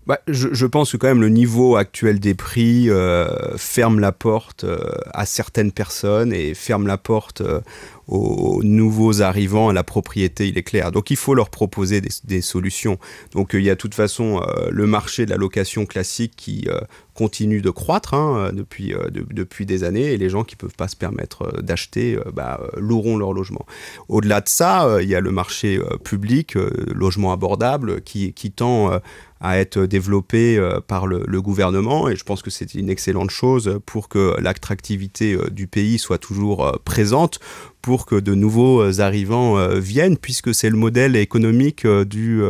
Bah, 0.07 0.19
je, 0.27 0.65
pense 0.65 0.91
que 0.91 0.97
quand 0.97 1.07
même 1.07 1.21
le 1.21 1.29
niveau 1.29 1.75
actuel 1.75 2.19
des 2.19 2.33
prix 2.33 2.89
euh, 2.89 3.55
ferme 3.57 3.99
la 3.99 4.11
porte 4.11 4.63
euh, 4.63 4.79
à 5.13 5.27
certaines 5.27 5.71
personnes 5.71 6.33
et 6.33 6.55
ferme 6.55 6.87
la 6.87 6.97
porte 6.97 7.41
euh, 7.41 7.61
aux 8.07 8.61
nouveaux 8.63 9.21
arrivants 9.21 9.69
à 9.69 9.73
la 9.73 9.83
propriété, 9.83 10.47
il 10.47 10.57
est 10.57 10.63
clair. 10.63 10.91
Donc 10.91 11.11
il 11.11 11.17
faut 11.17 11.33
leur 11.33 11.49
proposer 11.49 12.01
des, 12.01 12.41
solutions. 12.41 12.97
Donc 13.33 13.51
il 13.53 13.61
y 13.61 13.69
a 13.69 13.75
de 13.75 13.79
toute 13.79 13.95
façon 13.95 14.41
le 14.69 14.87
marché 14.87 15.25
de 15.25 15.29
la 15.29 15.37
location 15.37 15.85
classique 15.85 16.33
qui 16.35 16.67
continue 17.13 17.61
de 17.61 17.69
croître 17.69 18.13
hein, 18.13 18.51
depuis, 18.53 18.95
depuis 19.11 19.65
des 19.65 19.83
années 19.83 20.13
et 20.13 20.17
les 20.17 20.29
gens 20.29 20.43
qui 20.43 20.55
ne 20.55 20.59
peuvent 20.59 20.75
pas 20.75 20.87
se 20.87 20.95
permettre 20.95 21.61
d'acheter 21.61 22.17
bah, 22.33 22.59
loueront 22.77 23.17
leur 23.17 23.33
logement. 23.33 23.65
Au-delà 24.09 24.41
de 24.41 24.49
ça, 24.49 24.97
il 25.01 25.07
y 25.07 25.15
a 25.15 25.19
le 25.19 25.31
marché 25.31 25.79
public, 26.03 26.55
logement 26.93 27.31
abordable, 27.31 28.01
qui, 28.01 28.33
tend 28.51 28.99
à 29.41 29.57
être 29.57 29.85
développé 29.85 30.57
euh, 30.57 30.79
par 30.79 31.07
le, 31.07 31.41
gouvernement 31.41 32.07
et 32.07 32.15
je 32.15 32.23
pense 32.23 32.43
que 32.43 32.51
c'est 32.51 32.75
une 32.75 32.89
excellente 32.89 33.31
chose 33.31 33.79
pour 33.87 34.07
que 34.07 34.35
l'attractivité 34.39 35.33
euh, 35.33 35.49
du 35.49 35.65
pays 35.65 35.97
soit 35.97 36.19
toujours 36.19 36.67
euh, 36.67 36.73
présente 36.85 37.39
pour 37.81 38.05
que 38.05 38.15
de 38.15 38.33
nouveaux 38.33 39.01
arrivants 39.01 39.57
viennent 39.77 40.17
puisque 40.17 40.53
c'est 40.53 40.69
le 40.69 40.77
modèle 40.77 41.15
économique 41.15 41.85
du, 41.87 42.41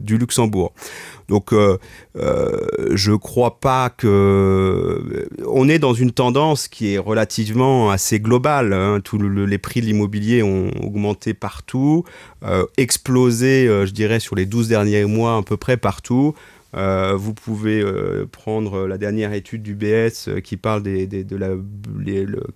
du 0.00 0.18
Luxembourg. 0.18 0.72
Donc, 1.28 1.52
euh, 1.52 1.76
euh, 2.16 2.66
je 2.92 3.12
crois 3.12 3.60
pas 3.60 3.90
que 3.90 5.28
on 5.46 5.68
est 5.68 5.78
dans 5.78 5.92
une 5.92 6.10
tendance 6.10 6.68
qui 6.68 6.94
est 6.94 6.98
relativement 6.98 7.90
assez 7.90 8.18
globale. 8.18 8.72
Hein. 8.72 9.00
Tous 9.04 9.18
les 9.18 9.58
prix 9.58 9.80
de 9.80 9.86
l'immobilier 9.86 10.42
ont 10.42 10.70
augmenté 10.82 11.34
partout, 11.34 12.04
euh, 12.44 12.64
explosé, 12.78 13.66
je 13.66 13.90
dirais, 13.90 14.20
sur 14.20 14.36
les 14.36 14.46
12 14.46 14.68
derniers 14.68 15.04
mois 15.04 15.36
à 15.36 15.42
peu 15.42 15.56
près 15.56 15.76
partout. 15.76 16.34
vous 16.72 17.34
pouvez 17.34 17.84
prendre 18.32 18.86
la 18.86 18.96
dernière 18.96 19.32
étude 19.34 19.62
du 19.62 19.74
BS 19.74 20.40
qui 20.42 20.56
parle 20.56 20.82
des, 20.82 21.06
de 21.06 21.36
la, 21.36 21.50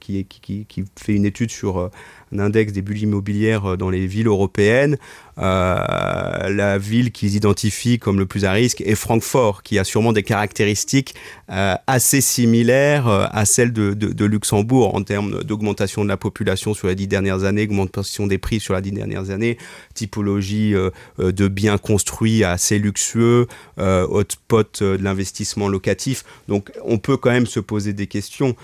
qui, 0.01 0.25
qui, 0.25 0.64
qui, 0.66 0.85
fait 0.97 1.14
une 1.14 1.27
étude 1.27 1.51
sur 1.51 1.90
un 2.33 2.38
index 2.38 2.73
des 2.73 2.83
bulles 2.83 3.03
immobilières 3.03 3.77
dans 3.77 3.90
les 3.90 4.07
villes 4.07 4.27
européennes. 4.27 4.97
Euh, 5.38 6.51
la 6.51 6.77
ville 6.77 7.11
qu'ils 7.11 7.37
identifient 7.37 7.99
comme 7.99 8.18
le 8.18 8.27
plus 8.27 8.45
à 8.45 8.53
risque 8.53 8.83
est 8.83 8.95
Francfort, 8.95 9.62
qui 9.62 9.79
a 9.79 9.85
sûrement 9.85 10.12
des 10.12 10.23
caractéristiques 10.23 11.14
euh, 11.51 11.75
assez 11.87 12.21
similaires 12.21 13.09
euh, 13.09 13.25
à 13.31 13.47
celles 13.47 13.73
de, 13.73 14.25
Luxembourg 14.25 14.95
en 14.95 15.03
termes 15.03 15.42
d'augmentation 15.42 16.05
de 16.05 16.09
la 16.09 16.16
population 16.16 16.75
sur 16.75 16.88
les 16.88 16.95
dix 16.95 17.09
dernières 17.09 17.45
années, 17.45 17.64
augmentation 17.64 18.27
des 18.27 18.38
prix 18.38 18.61
sur 18.61 18.75
les 18.75 18.83
dix 18.83 18.92
dernières 18.92 19.31
années, 19.31 19.59
typologie 19.95 20.75
de 21.18 21.49
biens 21.49 21.77
construits 21.77 22.45
assez 22.45 22.79
luxueux, 22.79 23.49
hotspot 23.79 24.83
de 24.83 25.03
l'investissement 25.03 25.68
locatif. 25.68 26.25
Donc 26.47 26.71
on 26.85 26.99
peut 26.99 27.16
quand 27.16 27.33
même 27.33 27.47
se 27.47 27.59
poser 27.59 27.92
des 27.92 28.07
questions. 28.07 28.55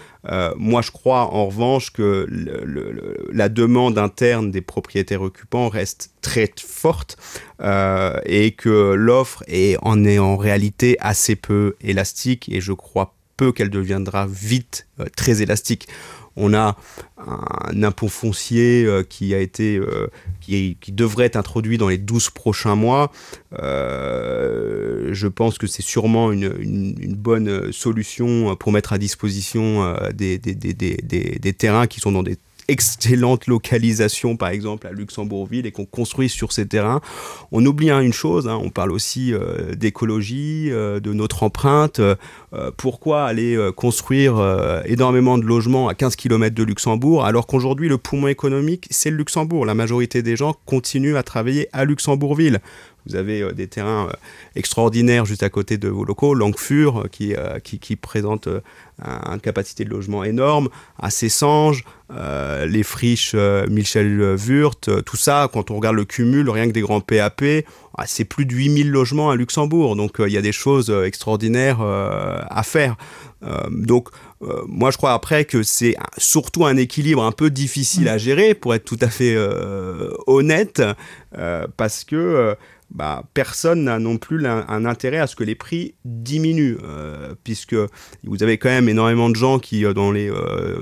moi 0.56 0.80
je 0.80 0.92
crois 0.92 1.22
en 1.22 1.46
revanche 1.46 1.92
que 1.92 2.26
la 3.32 3.48
demande 3.58 3.98
interne 3.98 4.52
des 4.52 4.60
propriétaires 4.60 5.22
occupants 5.22 5.68
reste 5.68 6.12
très 6.22 6.48
forte 6.64 7.16
euh, 7.60 8.20
et 8.24 8.52
que 8.52 8.92
l'offre 8.92 9.42
est 9.48 9.76
en, 9.82 10.04
est 10.04 10.20
en 10.20 10.36
réalité 10.36 10.96
assez 11.00 11.34
peu 11.34 11.74
élastique 11.80 12.48
et 12.52 12.60
je 12.60 12.72
crois 12.72 13.16
peu 13.36 13.50
qu'elle 13.50 13.70
deviendra 13.70 14.28
vite 14.28 14.86
euh, 15.00 15.06
très 15.16 15.42
élastique. 15.42 15.88
On 16.40 16.54
a 16.54 16.76
un 17.16 17.82
impôt 17.82 18.06
foncier 18.06 18.84
euh, 18.84 19.02
qui 19.02 19.34
a 19.34 19.40
été 19.40 19.80
qui, 20.40 20.76
devrait 20.92 21.24
être 21.24 21.34
introduit 21.34 21.78
dans 21.78 21.88
les 21.88 21.98
12 21.98 22.30
prochains 22.30 22.76
mois. 22.76 23.10
je 23.60 25.26
pense 25.26 25.58
que 25.58 25.66
c'est 25.66 25.82
sûrement 25.82 26.30
une, 26.30 26.54
une, 26.60 27.14
bonne 27.16 27.72
solution 27.72 28.54
pour 28.54 28.70
mettre 28.70 28.92
à 28.92 28.98
disposition 28.98 29.96
des, 30.14 30.38
des, 30.38 30.54
des, 30.54 30.74
des, 30.74 31.52
terrains 31.52 31.88
qui 31.88 31.98
sont 31.98 32.12
dans 32.12 32.22
des 32.22 32.36
excellente 32.68 33.46
localisation, 33.46 34.36
par 34.36 34.50
exemple, 34.50 34.86
à 34.86 34.92
Luxembourgville, 34.92 35.66
et 35.66 35.72
qu'on 35.72 35.86
construit 35.86 36.28
sur 36.28 36.52
ces 36.52 36.68
terrains. 36.68 37.00
On 37.50 37.64
oublie 37.64 37.90
hein, 37.90 38.00
une 38.00 38.12
chose, 38.12 38.46
hein, 38.46 38.58
on 38.62 38.70
parle 38.70 38.92
aussi 38.92 39.32
euh, 39.32 39.74
d'écologie, 39.74 40.68
euh, 40.70 41.00
de 41.00 41.12
notre 41.12 41.42
empreinte. 41.42 41.98
Euh, 42.00 42.14
pourquoi 42.76 43.24
aller 43.24 43.58
construire 43.76 44.36
énormément 44.86 45.38
de 45.38 45.44
logements 45.44 45.88
à 45.88 45.94
15 45.94 46.16
km 46.16 46.54
de 46.54 46.62
Luxembourg, 46.62 47.24
alors 47.24 47.46
qu'aujourd'hui, 47.46 47.88
le 47.88 47.98
poumon 47.98 48.28
économique, 48.28 48.86
c'est 48.90 49.10
Luxembourg. 49.10 49.66
La 49.66 49.74
majorité 49.74 50.22
des 50.22 50.36
gens 50.36 50.54
continuent 50.66 51.16
à 51.16 51.22
travailler 51.22 51.68
à 51.72 51.84
Luxembourgville 51.84 52.60
vous 53.06 53.16
avez 53.16 53.52
des 53.54 53.66
terrains 53.66 54.08
extraordinaires 54.54 55.24
juste 55.24 55.42
à 55.42 55.48
côté 55.48 55.78
de 55.78 55.88
vos 55.88 56.04
locaux, 56.04 56.34
Langfur 56.34 57.06
qui, 57.10 57.34
qui, 57.64 57.78
qui 57.78 57.96
présente 57.96 58.48
une 59.04 59.40
capacité 59.40 59.84
de 59.84 59.90
logement 59.90 60.24
énorme, 60.24 60.68
à 60.98 61.10
Cessanges, 61.10 61.84
les 62.10 62.82
friches 62.82 63.34
Michel 63.34 64.34
Wurt, 64.36 65.04
tout 65.04 65.16
ça, 65.16 65.48
quand 65.52 65.70
on 65.70 65.76
regarde 65.76 65.96
le 65.96 66.04
cumul, 66.04 66.50
rien 66.50 66.66
que 66.66 66.72
des 66.72 66.80
grands 66.80 67.00
PAP, 67.00 67.44
ah, 67.96 68.04
c'est 68.06 68.24
plus 68.24 68.44
de 68.44 68.54
8000 68.54 68.90
logements 68.90 69.30
à 69.30 69.36
Luxembourg, 69.36 69.96
donc 69.96 70.16
il 70.18 70.32
y 70.32 70.36
a 70.36 70.42
des 70.42 70.52
choses 70.52 70.90
extraordinaires 70.90 71.80
à 71.80 72.62
faire. 72.62 72.96
donc 73.70 74.08
euh, 74.42 74.62
moi, 74.66 74.90
je 74.90 74.96
crois 74.96 75.14
après 75.14 75.44
que 75.44 75.62
c'est 75.62 75.96
surtout 76.16 76.64
un 76.64 76.76
équilibre 76.76 77.24
un 77.24 77.32
peu 77.32 77.50
difficile 77.50 78.04
mm. 78.04 78.08
à 78.08 78.18
gérer, 78.18 78.54
pour 78.54 78.74
être 78.74 78.84
tout 78.84 78.98
à 79.00 79.08
fait 79.08 79.34
euh, 79.34 80.10
honnête, 80.26 80.82
euh, 81.36 81.66
parce 81.76 82.04
que 82.04 82.56
bah, 82.90 83.24
personne 83.34 83.84
n'a 83.84 83.98
non 83.98 84.16
plus 84.16 84.46
un, 84.46 84.84
intérêt 84.84 85.18
à 85.18 85.26
ce 85.26 85.36
que 85.36 85.44
les 85.44 85.54
prix 85.54 85.94
diminuent, 86.04 86.78
puisque 87.44 87.76
vous 88.24 88.42
avez 88.42 88.56
quand 88.56 88.70
même 88.70 88.88
énormément 88.88 89.28
de 89.28 89.36
gens 89.36 89.58
qui, 89.58 89.82
dans 89.94 90.10
les, 90.10 90.32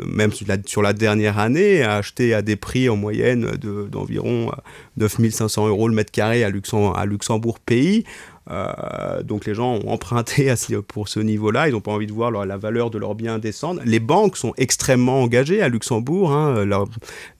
même 0.07 0.31
sur 0.67 0.83
la, 0.83 0.93
dernière 0.93 1.39
année, 1.39 1.85
ont 1.85 1.91
acheté 1.91 2.33
à 2.33 2.43
des 2.43 2.57
prix 2.57 2.89
en 2.89 2.97
moyenne 2.97 3.51
d'environ 3.91 4.53
9500 4.97 5.67
euros 5.69 5.89
le 5.89 5.95
mètre 5.95 6.13
carré 6.13 6.45
à, 6.45 6.51
Luxembourg, 6.51 6.97
à 6.97 7.07
Luxembourg 7.07 7.59
pays. 7.59 8.05
Euh, 8.49 9.23
donc 9.23 9.45
les 9.45 9.55
gens 9.55 9.75
ont 9.75 9.89
emprunté 9.89 10.53
pour 10.89 11.09
ce 11.09 11.21
niveau-là, 11.21 11.69
ils 11.69 11.73
n'ont 11.73 11.81
pas 11.81 11.91
envie 11.91 12.07
de 12.07 12.13
voir 12.13 12.31
la 12.31 12.57
valeur 12.57 12.91
de 12.91 12.99
leurs 12.99 13.15
biens 13.15 13.39
descendre. 13.39 13.81
Les 13.85 14.01
banques 14.01 14.37
sont 14.37 14.55
extrêmement 14.57 15.23
engagées 15.23 15.63
à 15.63 15.69
Luxembourg. 15.69 16.33
Hein. 16.33 16.65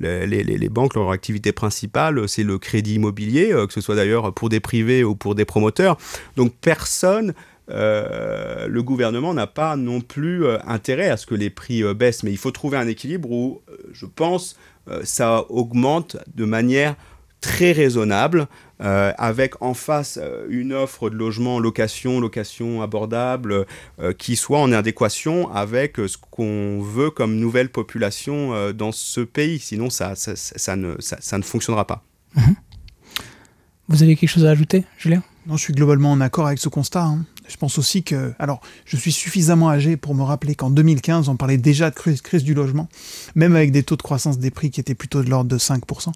les, 0.01 0.69
banques, 0.69 0.95
leur 0.95 1.11
activité 1.11 1.53
principale, 1.53 2.29
c'est 2.29 2.43
le 2.43 2.59
crédit 2.59 2.95
immobilier, 2.95 3.53
euh, 3.53 3.67
que 3.67 3.73
ce 3.73 3.81
soit 3.81 3.95
d'ailleurs 3.95 4.33
pour 4.35 4.49
des 4.49 4.61
privés 4.61 5.05
ou 5.05 5.15
pour 5.15 5.35
des 5.35 5.45
promoteurs. 5.45 5.97
Donc 6.37 6.53
personne 6.61 7.35
euh, 7.69 8.69
le 8.69 8.83
gouvernement 8.83 9.35
n'a 9.35 9.49
pas 9.49 9.77
non 9.77 10.01
plus 10.01 10.45
intérêt 10.67 11.09
à 11.09 11.17
ce 11.17 11.27
que 11.27 11.35
les 11.35 11.51
prix 11.51 11.83
baissent, 11.95 12.23
mais 12.23 12.31
il 12.31 12.39
faut 12.39 12.53
trouver 12.53 12.79
un 12.79 12.87
équilibre 12.87 13.31
où, 13.31 13.61
je 13.93 14.07
pense, 14.07 14.57
ça 15.03 15.45
augmente 15.49 16.17
de 16.37 16.45
manière 16.45 16.95
très 17.41 17.73
raisonnable, 17.73 18.47
euh, 18.83 19.13
avec 19.17 19.63
en 19.63 19.73
face 19.73 20.19
euh, 20.21 20.47
une 20.51 20.73
offre 20.73 21.09
de 21.09 21.17
logement 21.17 21.59
location, 21.59 22.21
location 22.21 22.83
abordable, 22.83 23.67
euh, 24.01 24.13
qui 24.13 24.37
soit 24.37 24.61
en 24.61 24.71
adéquation 24.73 25.51
avec 25.51 25.97
ce 25.97 26.17
qu'on 26.31 26.83
veut 26.83 27.11
comme 27.11 27.37
nouvelle 27.37 27.71
population 27.71 28.73
dans 28.73 28.93
ce 28.93 29.21
pays. 29.21 29.59
Sinon, 29.59 29.91
ça, 29.91 30.15
ça, 30.15 30.77
ne, 30.77 30.95
ça, 31.01 31.39
ne 31.39 31.43
fonctionnera 31.43 31.87
pas. 31.87 32.03
Mhm. 32.35 32.57
Vous 33.89 34.03
avez 34.03 34.17
quelque 34.17 34.29
chose 34.29 34.45
à 34.45 34.51
ajouter, 34.51 34.85
Julien? 34.99 35.23
Non, 35.47 35.57
je 35.57 35.63
suis 35.63 35.73
globalement 35.73 36.11
en 36.11 36.21
accord 36.21 36.49
avec 36.49 36.59
ce 36.59 36.69
constat. 36.69 37.05
Hein. 37.05 37.25
Je 37.49 37.57
pense 37.57 37.79
aussi 37.79 38.03
que, 38.03 38.33
alors, 38.41 38.61
je 38.85 38.97
suis 38.97 39.13
suffisamment 39.13 39.71
âgé 39.71 39.97
pour 39.97 40.15
me 40.15 40.23
rappeler 40.23 40.57
qu'en 40.57 40.71
2015, 40.71 41.29
on 41.29 41.37
parlait 41.37 41.57
déjà 41.57 41.91
de 41.91 41.95
crise, 41.95 42.21
crise, 42.21 42.43
du 42.43 42.53
logement, 42.53 42.89
même 43.37 43.55
avec 43.55 43.71
des 43.71 43.85
taux 43.85 43.97
de 43.97 44.03
croissance 44.03 44.39
des 44.39 44.51
prix 44.51 44.71
qui 44.71 44.81
étaient 44.81 44.97
plutôt 44.97 45.23
de 45.23 45.31
l'ordre 45.31 45.49
de 45.49 45.59
5%. 45.59 46.11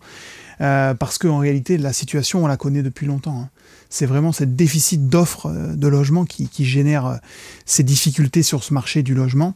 Euh, 0.60 0.94
parce 0.94 1.18
qu'en 1.18 1.38
réalité, 1.38 1.78
la 1.78 1.92
situation, 1.92 2.44
on 2.44 2.46
la 2.46 2.56
connaît 2.56 2.82
depuis 2.82 3.06
longtemps. 3.06 3.40
Hein. 3.40 3.48
C'est 3.88 4.06
vraiment 4.06 4.32
ce 4.32 4.44
déficit 4.44 5.08
d'offres 5.08 5.46
euh, 5.46 5.74
de 5.74 5.88
logement 5.88 6.24
qui, 6.24 6.48
génère 6.64 7.06
euh, 7.06 7.16
ces 7.64 7.82
difficultés 7.82 8.42
sur 8.42 8.62
ce 8.62 8.74
marché 8.74 9.02
du 9.02 9.14
logement. 9.14 9.54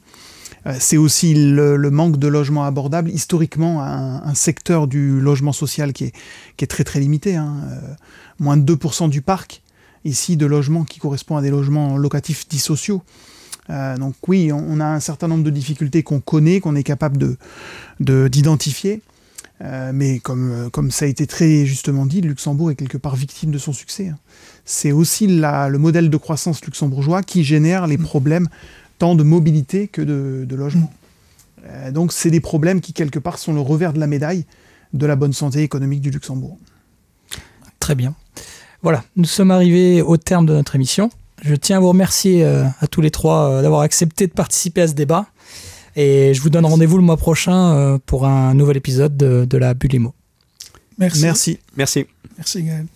C'est 0.79 0.97
aussi 0.97 1.35
le, 1.35 1.77
manque 1.91 2.17
de 2.19 2.27
logements 2.27 2.65
abordables. 2.65 3.11
Historiquement, 3.11 3.83
un, 3.83 4.35
secteur 4.35 4.89
du 4.89 5.21
logement 5.21 5.53
social 5.53 5.93
qui 5.93 6.11
est, 6.59 6.67
très 6.67 6.85
très 6.85 7.01
limité. 7.01 7.37
Hein. 7.37 7.57
moins 8.39 8.57
de 8.57 8.75
2% 8.75 9.11
du 9.11 9.21
parc, 9.21 9.63
ici, 10.07 10.39
de 10.39 10.47
logements 10.47 10.85
qui 10.85 11.01
correspondent 11.01 11.41
à 11.41 11.43
des 11.43 11.51
logements 11.51 11.99
locatifs 11.99 12.49
dits 12.49 12.59
sociaux. 12.59 13.03
donc 13.69 14.15
oui, 14.27 14.53
on, 14.53 14.81
a 14.81 14.87
un 14.87 15.01
certain 15.01 15.29
nombre 15.29 15.45
de 15.45 15.51
difficultés 15.51 16.03
qu'on 16.03 16.21
connaît, 16.21 16.61
qu'on 16.61 16.77
est 16.77 16.83
capable 16.83 17.19
de 17.19 18.29
d'identifier. 18.29 19.03
Euh, 19.63 19.93
mais 19.95 20.19
comme, 20.19 20.51
euh, 20.51 20.71
comme 20.71 20.91
ça 20.91 21.05
a 21.05 21.09
été 21.09 21.27
très 21.27 21.65
justement 21.65 22.07
dit, 22.07 22.21
Luxembourg 22.21 22.71
est 22.71 22.75
quelque 22.75 22.99
part 22.99 23.15
victime 23.15 23.51
de 23.51 23.59
son 23.59 23.73
succès. 23.73 24.09
Hein. 24.09 24.19
C'est 24.65 24.93
aussi 24.93 25.27
le 25.29 25.77
modèle 25.77 26.11
de 26.11 26.17
croissance 26.17 26.65
luxembourgeois 26.65 27.23
qui 27.23 27.45
génère 27.45 27.87
les 27.87 27.99
mm. 27.99 28.03
problèmes 28.03 28.49
tant 28.99 29.15
de 29.15 29.23
mobilité 29.23 29.89
que 29.89 30.03
de, 30.03 30.55
logement. 30.55 30.93
Euh, 31.67 31.93
donc 31.93 32.13
c'est 32.13 32.31
des 32.31 32.41
problèmes 32.41 32.81
qui 32.81 32.93
quelque 32.93 33.19
part 33.19 33.39
sont 33.39 33.53
le 33.53 33.61
revers 33.61 33.93
de 33.93 34.01
la 34.01 34.07
médaille 34.07 34.45
de 34.93 35.07
la 35.07 35.17
bonne 35.17 35.33
santé 35.33 35.63
économique 35.63 36.01
du 36.01 36.11
Luxembourg. 36.11 36.59
Très 37.81 37.95
bien. 37.95 38.15
Voilà, 38.83 39.03
nous 39.17 39.25
sommes 39.25 39.51
arrivés 39.51 40.03
au 40.03 40.17
terme 40.17 40.47
de 40.47 40.53
notre 40.53 40.75
émission. 40.75 41.11
Je 41.43 41.55
tiens 41.55 41.79
à 41.79 41.81
vous 41.81 41.89
remercier 41.89 42.45
à 42.45 42.87
tous 42.91 43.01
les 43.01 43.11
trois 43.11 43.61
d'avoir 43.61 43.81
accepté 43.81 44.27
de 44.27 44.33
participer 44.33 44.83
à 44.83 44.89
ce 44.89 44.95
débat. 44.95 45.27
Et 45.97 46.35
je 46.35 46.41
vous 46.41 46.51
donne 46.51 46.67
rendez-vous 46.67 46.97
le 46.97 47.03
mois 47.03 47.17
prochain 47.17 47.75
euh, 47.75 47.99
pour 48.05 48.27
un 48.27 48.55
nouvel 48.55 48.77
épisode 48.77 49.17
de, 49.17 49.45
de 49.45 49.59
la 49.59 49.75
Bulimo. 49.75 50.15
Merci. 50.99 51.59
Merci. 51.77 52.07
Merci 52.37 52.63
Gaël. 52.63 52.87